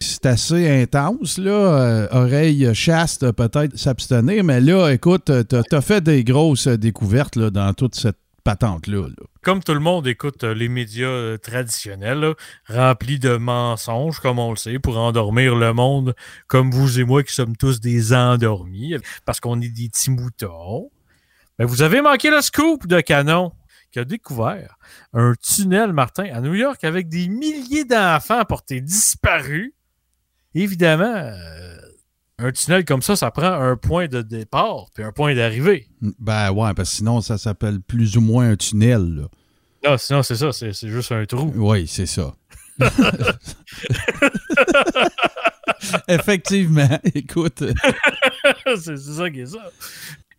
[0.00, 1.50] c'est assez intense, là.
[1.50, 7.50] euh, oreille chaste, peut-être s'abstenir, mais là, écoute, t'as as fait des grosses découvertes là,
[7.50, 8.18] dans toute cette
[8.48, 9.08] patente-là.
[9.08, 9.26] là.
[9.42, 12.34] Comme tout le monde écoute euh, les médias euh, traditionnels,
[12.66, 16.14] remplis de mensonges, comme on le sait, pour endormir le monde,
[16.46, 18.94] comme vous et moi qui sommes tous des endormis,
[19.26, 20.90] parce qu'on est des petits moutons.
[21.58, 23.52] Ben, vous avez manqué le scoop de Canon
[23.90, 24.76] qui a découvert
[25.12, 29.72] un tunnel, Martin, à New York avec des milliers d'enfants portés disparus.
[30.58, 31.76] Évidemment, euh,
[32.38, 35.86] un tunnel comme ça, ça prend un point de départ puis un point d'arrivée.
[36.18, 39.02] Ben ouais, parce que sinon, ça s'appelle plus ou moins un tunnel.
[39.14, 39.28] là.
[39.88, 41.52] Non, sinon, c'est ça, c'est c'est juste un trou.
[41.54, 42.34] Oui, c'est ça.
[46.08, 47.62] Effectivement, écoute.
[48.66, 49.70] c'est c'est ça qui est ça.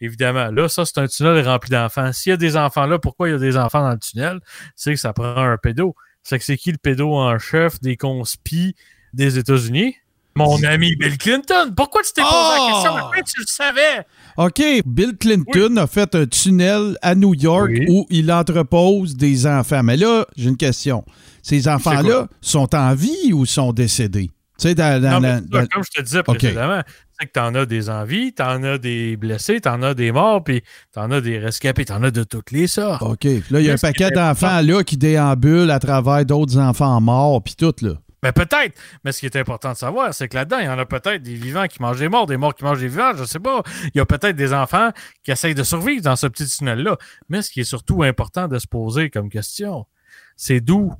[0.01, 2.11] Évidemment, là, ça, c'est un tunnel rempli d'enfants.
[2.11, 4.41] S'il y a des enfants là, pourquoi il y a des enfants dans le tunnel?
[4.76, 5.95] C'est que ça prend un pédo.
[6.24, 8.76] C'est que c'est qui le pédo en chef des conspis
[9.13, 9.95] des États-Unis?
[10.46, 11.74] Mon ami Bill Clinton.
[11.76, 12.56] Pourquoi tu t'es posé Oh!
[12.68, 12.94] la question?
[12.96, 14.06] Martin, tu le savais?
[14.38, 17.86] OK, Bill Clinton a fait un tunnel à New York Oui.
[17.90, 19.84] où il entrepose des enfants.
[19.84, 21.04] Mais là, j'ai une question.
[21.42, 24.30] Ces enfants-là sont en vie ou sont décédés?
[24.58, 26.82] Tu sais, dans, dans Non, la- mais ça, dans- comme je te disais précédemment,
[27.18, 30.62] c'est que t'en as des envies, t'en as des blessés, t'en as des morts, puis
[30.94, 33.02] t'en as des rescapés, t'en as de toutes les sortes.
[33.02, 33.24] OK.
[33.24, 37.42] Là, il y a un paquet d'enfants là qui déambulent à travers d'autres enfants morts,
[37.42, 37.94] puis tout, là.
[38.22, 40.78] Ben peut-être, mais ce qui est important de savoir, c'est que là-dedans, il y en
[40.78, 43.24] a peut-être des vivants qui mangent des morts, des morts qui mangent des vivants, je
[43.24, 43.63] sais pas.
[43.93, 44.91] Il y a peut-être des enfants
[45.24, 46.97] qui essayent de survivre dans ce petit tunnel-là.
[47.30, 49.86] Mais ce qui est surtout important de se poser comme question,
[50.36, 50.91] c'est d'où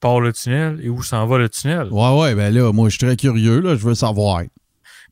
[0.00, 1.88] part le tunnel et où s'en va le tunnel?
[1.90, 4.42] Ouais, ouais, ben là, moi, je suis très curieux, là, je veux savoir.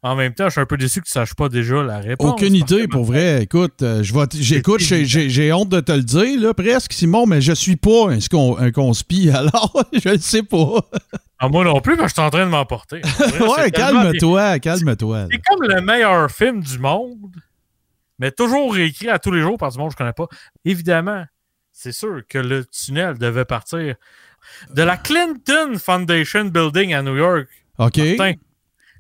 [0.03, 2.31] En même temps, je suis un peu déçu que tu saches pas déjà la réponse.
[2.31, 3.43] Aucune idée, pour vrai.
[3.43, 7.53] Écoute, euh, je j'écoute, j'ai- honte de te le dire, là, presque, Simon, mais je
[7.53, 8.19] suis pas un,
[8.59, 10.89] un conspi, alors je le sais pas.
[11.41, 13.01] Ah, moi non plus, parce que je suis en train de m'emporter.
[13.57, 15.27] ouais, calme-toi, calme-toi.
[15.31, 17.35] C'est comme le meilleur film du monde,
[18.19, 20.27] mais toujours réécrit à tous les jours par du monde que je connais pas.
[20.65, 21.25] Évidemment,
[21.73, 23.95] c'est sûr que le tunnel devait partir
[24.73, 27.49] de la Clinton Foundation Building à New York.
[27.79, 27.99] OK.
[27.99, 28.33] Martin.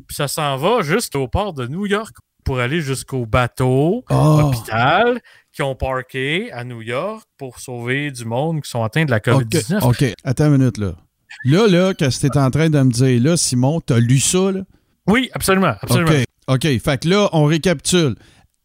[0.06, 4.40] Puis ça s'en va jusqu'au port de New York pour aller jusqu'au bateau, Oh.
[4.44, 5.20] hôpital,
[5.52, 9.18] qui ont parké à New York pour sauver du monde qui sont atteints de la
[9.18, 9.82] OK, COVID-19.
[9.84, 10.04] OK.
[10.24, 10.92] Attends une minute, là.
[11.44, 14.18] Là, là, qu'est-ce que tu es en train de me dire, là, Simon, t'as lu
[14.18, 14.60] ça, là?
[15.06, 16.10] Oui, absolument, absolument.
[16.48, 16.64] OK.
[16.64, 16.78] OK.
[16.80, 18.14] Fait que là, on récapitule.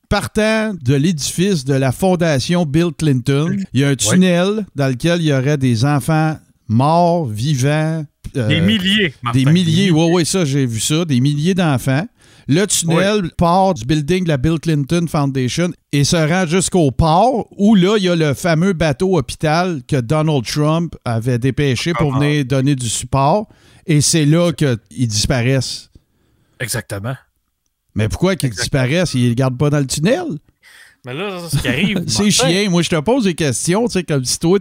[0.10, 5.22] Partant de l'édifice de la fondation Bill Clinton, il y a un tunnel dans lequel
[5.22, 8.06] il y aurait des enfants morts, vivants.
[8.36, 9.40] Euh, Des milliers, Martin.
[9.40, 11.06] Des milliers, oui, oui, ça, j'ai vu ça.
[11.06, 12.08] Des milliers d'enfants.
[12.48, 17.48] Le tunnel part du building de la Bill Clinton Foundation et se rend jusqu'au port
[17.58, 22.14] où là, il y a le fameux bateau hôpital que Donald Trump avait dépêché pour
[22.16, 22.20] Ah.
[22.20, 23.48] venir donner du support.
[23.86, 25.90] Et c'est là qu'ils disparaissent.
[26.60, 27.16] Exactement.
[27.96, 29.14] Mais pourquoi qu'ils disparaissent?
[29.14, 30.26] Ils ne les gardent pas dans le tunnel?
[31.06, 32.04] Mais là, ce qui arrive.
[32.08, 32.70] C'est chien.
[32.70, 34.58] Moi, je te pose des questions, tu sais, comme si toi,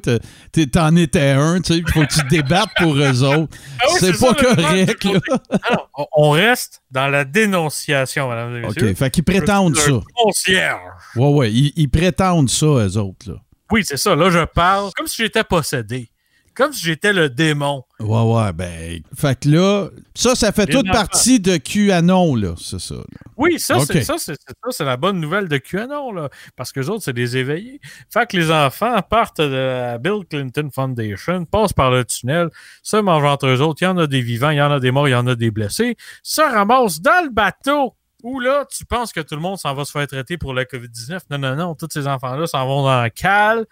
[0.72, 3.56] t'en étais un, tu sais, il faut que tu te débattes pour eux autres.
[3.80, 5.20] Ah oui, c'est pas ça, correct, là.
[5.62, 8.90] Alors, on- reste dans la dénonciation, mesdames et messieurs.
[8.90, 9.90] OK, fait qu'ils prétendent ça.
[10.16, 10.80] concierge.
[11.16, 13.36] Ouais, ouais, ils, ils prétendent ça, eux autres, là.
[13.70, 14.14] Oui, c'est ça.
[14.14, 16.10] Là, je parle comme si j'étais possédé.
[16.54, 17.84] Comme si j'étais le démon.
[17.98, 19.00] Ouais, ouais, ben.
[19.16, 22.96] Fait que là, ça, ça fait toute partie de QAnon, là, c'est ça.
[22.96, 23.02] là.
[23.36, 23.86] Oui, ça, OK.
[23.86, 26.28] c'est ça, c'est c'est ça, c'est la bonne nouvelle de QAnon, là.
[26.54, 27.80] Parce que les autres, c'est des éveillés.
[28.12, 32.50] Fait que les enfants partent de la Bill Clinton Foundation, passent par le tunnel,
[32.82, 33.82] se mangent entre eux autres.
[33.82, 35.26] Il y en a des vivants, il y en a des morts, il y en
[35.26, 35.96] a des blessés.
[36.22, 37.94] Se ramassent dans le bateau.
[38.22, 40.64] Où là, tu penses que tout le monde s'en va se faire traiter pour la
[40.64, 41.18] COVID-19.
[41.30, 41.74] Non, non, non.
[41.74, 43.66] Tous ces enfants-là s'en vont dans la cale.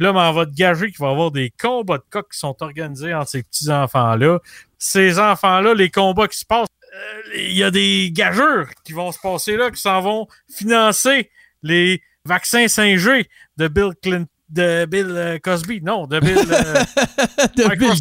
[0.00, 2.32] Puis là, ben, on va te gager qu'il va y avoir des combats de coqs
[2.32, 4.38] qui sont organisés entre ces petits-enfants-là.
[4.78, 9.12] Ces enfants-là, les combats qui se passent, euh, il y a des gageurs qui vont
[9.12, 11.28] se passer là, qui s'en vont financer
[11.62, 13.26] les vaccins 5G
[13.58, 14.26] de Bill Clinton.
[14.48, 16.38] De Bill euh, Cosby, non, de Bill.
[16.50, 16.74] euh,
[17.58, 17.76] De.
[17.76, 17.92] Bill.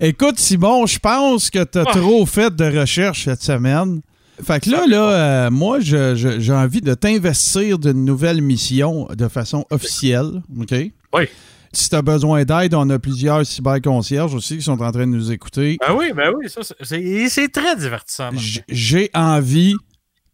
[0.00, 1.90] Écoute, Simon, je pense que tu as Ah.
[1.92, 4.00] trop fait de recherche cette semaine.
[4.42, 5.10] Fait que là, là,
[5.46, 10.42] euh, moi, j'ai envie de t'investir d'une nouvelle mission de façon officielle.
[10.58, 10.74] OK?
[11.14, 11.24] Oui.
[11.72, 15.12] Si tu as besoin d'aide, on a plusieurs cyberconcierges aussi qui sont en train de
[15.12, 15.76] nous écouter.
[15.80, 18.30] ben oui, ben oui, ça, c'est- très divertissant.
[18.68, 19.74] J'ai envie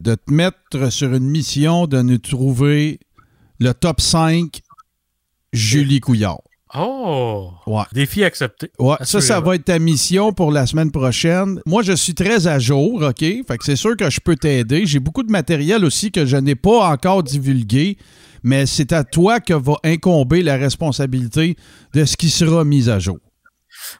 [0.00, 3.00] de te mettre sur une mission de nous trouver
[3.58, 4.60] le top 5
[5.52, 6.40] Julie Couillard.
[6.74, 7.50] Oh!
[7.66, 7.82] Ouais.
[7.92, 8.70] Défi accepté.
[8.78, 11.60] Ouais, ça, ça va être ta mission pour la semaine prochaine.
[11.66, 13.18] Moi, je suis très à jour, OK?
[13.18, 14.86] Fait que c'est sûr que je peux t'aider.
[14.86, 17.98] J'ai beaucoup de matériel aussi que je n'ai pas encore divulgué,
[18.42, 21.56] mais c'est à toi que va incomber la responsabilité
[21.94, 23.18] de ce qui sera mis à jour.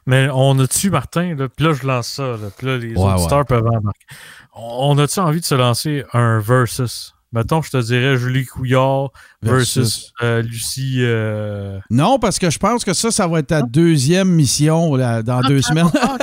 [0.05, 3.13] Mais on a-tu, Martin, là, puis là, je lance ça, là, puis là, les Ouais,
[3.13, 4.05] auditeurs peuvent embarquer.
[4.53, 7.13] On a-tu envie de se lancer un versus?
[7.33, 9.11] Mettons, je te dirais Julie Couillard
[9.41, 10.13] versus, Versus.
[10.21, 10.97] euh, Lucie.
[10.99, 15.23] euh, Non, parce que je pense que ça, ça va être ta deuxième mission là,
[15.23, 15.89] dans deux semaines.
[15.95, 16.17] Ah,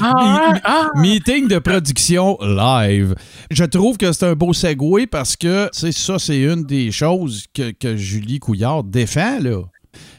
[0.64, 3.14] ah, Meeting de production live.
[3.50, 6.90] Je trouve que c'est un beau segue parce que tu sais, ça, c'est une des
[6.92, 9.38] choses que, que Julie Couillard défend.
[9.40, 9.62] Là.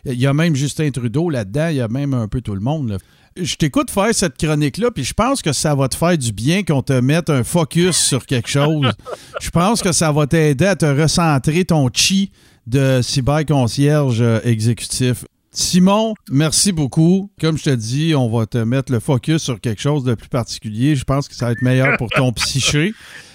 [0.05, 2.61] Il y a même Justin Trudeau là-dedans, il y a même un peu tout le
[2.61, 2.89] monde.
[2.89, 2.97] là.
[3.35, 6.63] Je t'écoute faire cette chronique-là, puis je pense que ça va te faire du bien
[6.63, 8.91] qu'on te mette un focus sur quelque chose.
[9.39, 12.31] Je pense que ça va t'aider à te recentrer ton chi
[12.67, 15.23] de cyberconcierge euh, exécutif.
[15.51, 17.31] Simon, merci beaucoup.
[17.41, 20.29] Comme je te dis, on va te mettre le focus sur quelque chose de plus
[20.29, 20.95] particulier.
[20.95, 22.93] Je pense que ça va être meilleur pour ton psyché.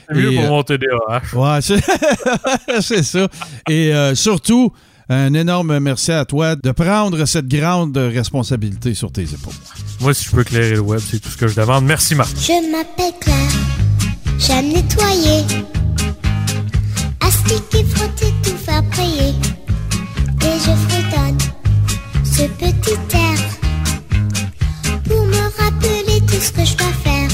[0.08, 1.22] c'est mieux pour euh, mon TDAH.
[1.34, 1.80] Ouais, c'est
[2.80, 3.28] c'est ça.
[3.68, 4.72] Et euh, surtout,
[5.08, 9.52] un énorme merci à toi de prendre cette grande responsabilité sur tes épaules.
[10.00, 11.84] Moi, si je peux éclairer le web, c'est tout ce que je demande.
[11.84, 12.30] Merci, Marc.
[12.36, 13.36] Je m'appelle Claire,
[14.38, 15.44] j'aime nettoyer,
[17.20, 19.34] astiquer, frotter, tout faire prier.
[20.42, 21.38] Et je fredonne
[22.24, 23.38] ce petit air
[25.04, 27.28] pour me rappeler tout ce que je dois faire.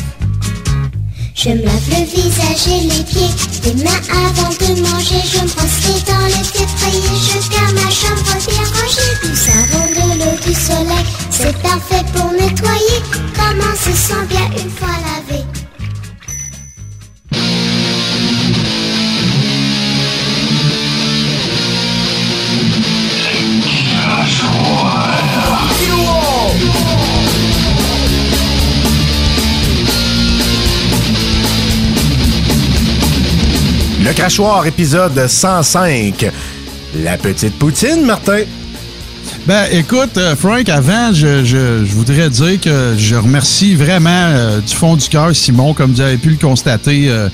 [1.43, 3.31] Je me lave le visage et les pieds,
[3.65, 5.23] les mains avant de manger.
[5.25, 7.01] Je me brosse les dents, les pieds frayés.
[7.17, 9.13] Je garde ma chambre bien rangée.
[9.23, 13.01] Du savon, de l'eau, du soleil, c'est parfait pour nettoyer.
[13.35, 15.43] Comment se sent bien une fois lavé?
[34.03, 36.31] Le crachoir, épisode 105.
[37.03, 38.41] La petite poutine, Martin.
[39.47, 44.61] Ben, écoute, euh, Frank, avant, je, je- je voudrais dire que je remercie vraiment euh,
[44.61, 47.09] du fond du cœur Simon, comme vous avez pu le constater.
[47.09, 47.29] euh,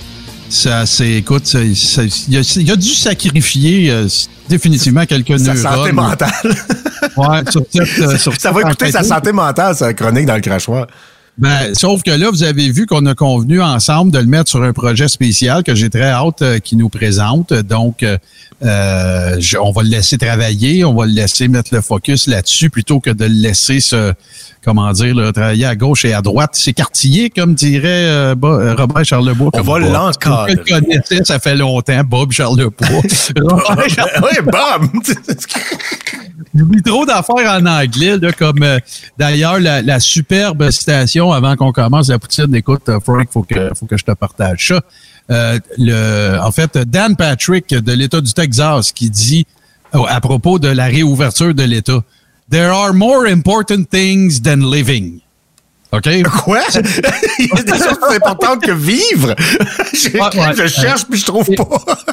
[0.48, 3.92] ça, c'est, écoute, il, a, a dû sacrifier
[4.48, 6.30] définitivement quelques Sa santé mentale.
[7.16, 10.86] Ouais, sur cette, sur Ça va écouter sa santé mentale, sa chronique dans le crachoir.
[11.38, 14.62] Ben, sauf que là, vous avez vu qu'on a convenu ensemble de le mettre sur
[14.62, 17.52] un projet spécial que j'ai très hâte euh, qu'il nous présente.
[17.52, 18.16] Donc, euh,
[18.64, 23.00] euh, on va le laisser travailler, on va le laisser mettre le focus là-dessus plutôt
[23.00, 24.14] que de le laisser se,
[24.66, 29.04] comment dire, là, travailler à gauche et à droite, s'écartiller, comme dirait euh, euh, Robert
[29.04, 29.50] Charlebois.
[29.54, 29.92] On va Bob.
[29.92, 30.52] l'encadrer.
[30.52, 32.72] Je le connaissais, ça fait longtemps, Bob Charlebois.
[33.40, 34.28] Robert Charlebois.
[34.28, 35.04] oui, Bob!
[36.54, 38.78] J'oublie trop d'affaires en anglais, là, comme euh,
[39.16, 42.52] d'ailleurs la, la superbe citation avant qu'on commence la poutine.
[42.54, 44.80] Écoute, Frank, faut que faut que je te partage ça.
[45.30, 49.46] Euh, le, en fait, Dan Patrick de l'État du Texas qui dit
[49.92, 52.02] à propos de la réouverture de l'État,
[52.50, 55.20] There are more important things than living.
[55.92, 56.08] OK?
[56.44, 56.60] Quoi?
[57.38, 59.34] Il y a des choses plus importantes que vivre.
[59.92, 60.54] Je, Ouais, ouais.
[60.56, 61.68] je cherche puis je trouve pas.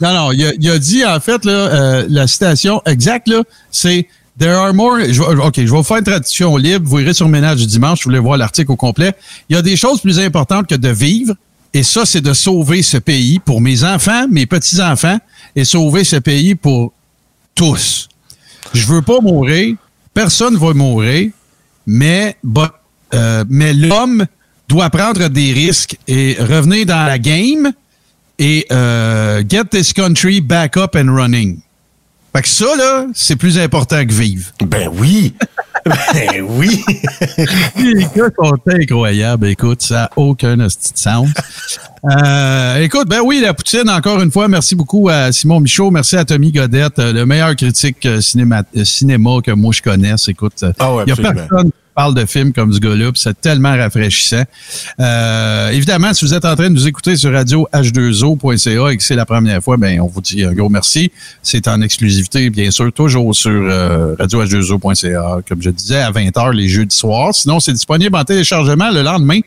[0.00, 3.30] Non, non, il a, il a dit en fait là, euh, la citation exacte
[3.70, 4.98] c'est There are more.
[5.08, 6.88] je ok, je vais vous faire une traduction libre.
[6.88, 8.00] Vous irez sur Ménage du dimanche.
[8.00, 9.12] Je voulais voir l'article au complet.
[9.48, 11.34] Il y a des choses plus importantes que de vivre.
[11.72, 15.18] Et ça, c'est de sauver ce pays pour mes enfants, mes petits-enfants,
[15.54, 16.92] et sauver ce pays pour
[17.54, 18.08] tous.
[18.72, 19.76] Je veux pas mourir.
[20.12, 21.30] Personne va mourir.
[23.14, 24.26] Euh, mais l'homme
[24.68, 27.72] doit prendre des risques et revenir dans la game
[28.38, 31.60] et euh, get this country back up and running.
[32.34, 34.50] Fait que ça, c'est plus important que vivre.
[34.64, 35.34] Ben oui.
[35.84, 36.82] Ben oui.
[37.76, 39.48] Les gars sont incroyables.
[39.48, 41.28] Écoute, ça n'a aucun hostie de sens.
[42.04, 45.90] Euh, écoute, ben oui, la poutine, encore une fois, merci beaucoup à Simon Michaud.
[45.90, 50.28] Merci à Tommy Godette, euh, le meilleur critique euh, cinéma, cinéma que moi je connaisse.
[50.28, 54.42] Écoute, il Ah ouais, a personne parle de films comme ce gars-là, c'est tellement rafraîchissant.
[55.00, 59.02] Euh, évidemment, si vous êtes en train de nous écouter sur radio h2o.ca et que
[59.02, 61.10] c'est la première fois, ben on vous dit un gros merci.
[61.42, 66.52] C'est en exclusivité, bien sûr, toujours sur euh, radio h2o.ca, comme je disais, à 20h
[66.52, 67.34] les jeudis soirs.
[67.34, 69.40] Sinon, c'est disponible en téléchargement le lendemain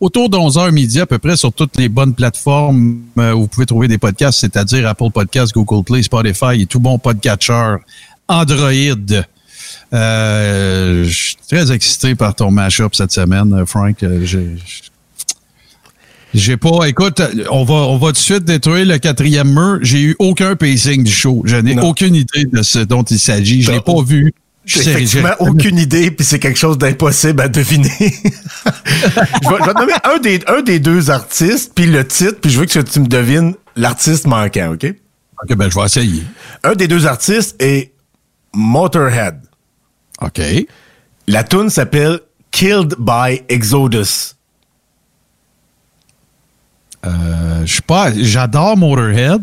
[0.00, 3.48] autour de 11h midi à peu près sur toutes les bonnes plateformes euh, où vous
[3.48, 7.76] pouvez trouver des podcasts, c'est-à-dire Apple Podcasts, Google Play, Spotify et tout bon podcatcher
[8.28, 9.24] Android.
[9.92, 14.02] Euh, je suis très excité par ton mashup cette semaine, euh, Frank.
[14.02, 14.56] Euh, J'ai
[16.34, 16.86] j'ai pas.
[16.86, 19.78] Écoute, on va, on va tout de suite détruire le quatrième mur.
[19.82, 21.42] J'ai eu aucun pacing du show.
[21.46, 21.84] Je n'ai Non.
[21.88, 23.62] aucune idée de ce dont il s'agit.
[23.62, 24.34] Je l'ai T'as pas vu.
[24.66, 27.88] J'ai effectivement j'ai- aucune idée, puis c'est quelque chose d'impossible à deviner.
[28.00, 32.38] je, vais, je vais te nommer un des, un des deux artistes, puis le titre,
[32.42, 34.92] puis je veux que tu me devines l'artiste manquant, OK?
[35.42, 36.22] Ok, ben je vais essayer.
[36.64, 37.92] Un des deux artistes est
[38.52, 39.36] Motorhead.
[40.22, 40.40] OK.
[41.28, 44.34] La tune s'appelle Killed by Exodus.
[47.04, 48.12] Euh, je suis pas.
[48.14, 49.42] J'adore Motorhead,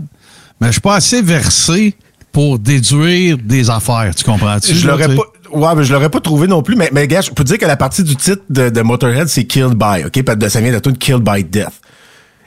[0.60, 1.96] mais je suis pas assez versé
[2.32, 4.14] pour déduire des affaires.
[4.16, 4.74] Tu comprends-tu?
[4.74, 5.24] Je l'aurais pas.
[5.52, 6.76] Ouais, mais je l'aurais pas trouvé non plus.
[6.76, 9.28] Mais, mais gars, je peux te dire que la partie du titre de, de Motorhead,
[9.28, 10.24] c'est Killed by, OK?
[10.24, 11.80] Parce que ça vient de la tune Killed by Death.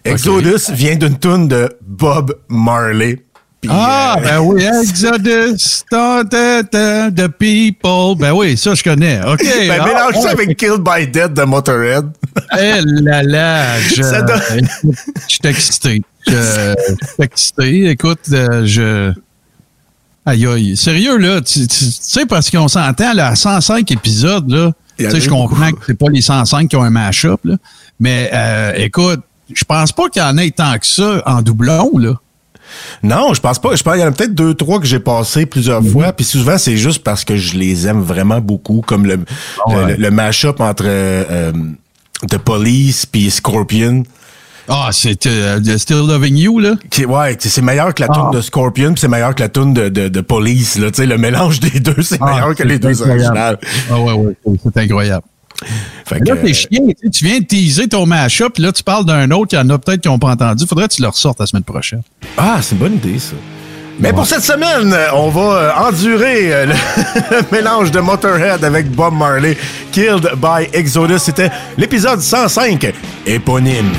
[0.05, 3.22] Exodus vient d'une tune de Bob Marley.
[3.67, 8.17] Puis, Ah, euh, ben oui, Exodus, ta, ta, ta, the people.
[8.19, 9.21] Ben oui, ça, je connais.
[9.27, 9.43] OK.
[9.43, 10.29] ben, Ah, mélange ça ouais.
[10.31, 12.07] avec Killed by Death de Motorhead.
[12.59, 14.99] Eh là là, je, Ça je
[15.29, 16.03] suis excité.
[16.27, 17.91] Je, je suis excité.
[17.91, 19.12] Écoute, euh, je.
[20.25, 20.77] Aïe, aïe.
[20.77, 25.09] Sérieux, là, tu, tu- tu sais, parce qu'on s'entend, là, à 105 épisodes, là, tu
[25.11, 25.77] sais, je comprends beaucoup.
[25.81, 27.55] que c'est pas les 105 qui ont un mash-up, là,
[28.01, 29.21] mais euh, écoute,
[29.55, 32.14] je pense pas qu'il y en ait tant que ça en doublon, là.
[33.03, 33.75] Non, je pense pas.
[33.77, 35.91] Je pense qu'il y en a peut-être deux, trois que j'ai passé plusieurs Mhm.
[35.91, 36.12] fois.
[36.12, 38.83] Puis souvent, c'est juste parce que je les aime vraiment beaucoup.
[38.87, 39.19] Comme le,
[39.67, 39.97] Ah ouais.
[39.97, 41.53] le, le mash-up entre euh,
[42.29, 44.03] The Police puis Scorpion.
[44.69, 46.73] Ah, c'est euh, Still Loving You, là?
[46.91, 48.30] Qui, ouais, c'est meilleur que la tune Ah.
[48.34, 50.76] de Scorpion, puis c'est meilleur que la tune de, de, de Police.
[50.79, 53.59] Là, Tu sais, le mélange des deux, c'est Ah, meilleur que les deux originales.
[53.88, 54.34] Ah ouais, ouais,
[54.64, 55.25] c'est incroyable.
[56.07, 56.80] Fait Là, t'es chien,
[57.12, 59.70] tu viens de teaser ton mash-up, puis là, tu parles d'un autre, il y en
[59.70, 60.66] a peut-être qui n'ont pas entendu.
[60.66, 62.03] Faudrait que tu le ressortes la semaine prochaine.
[62.37, 63.34] Ah, c'est une bonne idée, ça.
[63.99, 66.72] Mais pour cette semaine, euh, on va euh, endurer euh, le,
[67.30, 69.57] le mélange de Motorhead avec Bob Marley,
[69.91, 71.20] Killed by Exodus.
[71.20, 72.92] C'était l'épisode 105,
[73.26, 73.91] éponyme.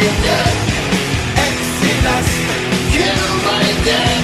[0.00, 0.52] Humanidad,
[1.36, 2.28] exilas,
[2.94, 4.20] humanidad,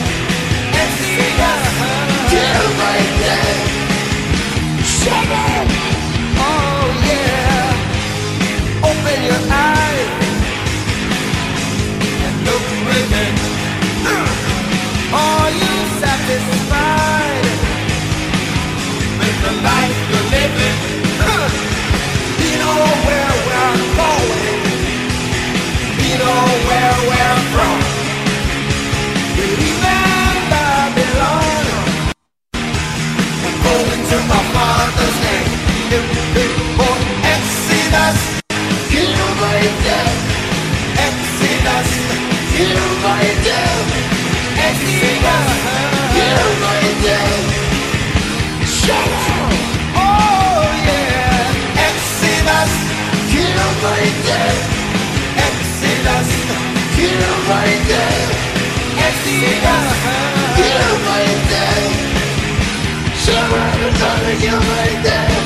[0.82, 1.64] exilas,
[4.82, 5.65] Shut up.
[64.06, 65.45] Up and try to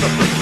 [0.00, 0.35] the police.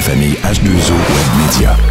[0.00, 1.89] Famille H2O Web Media.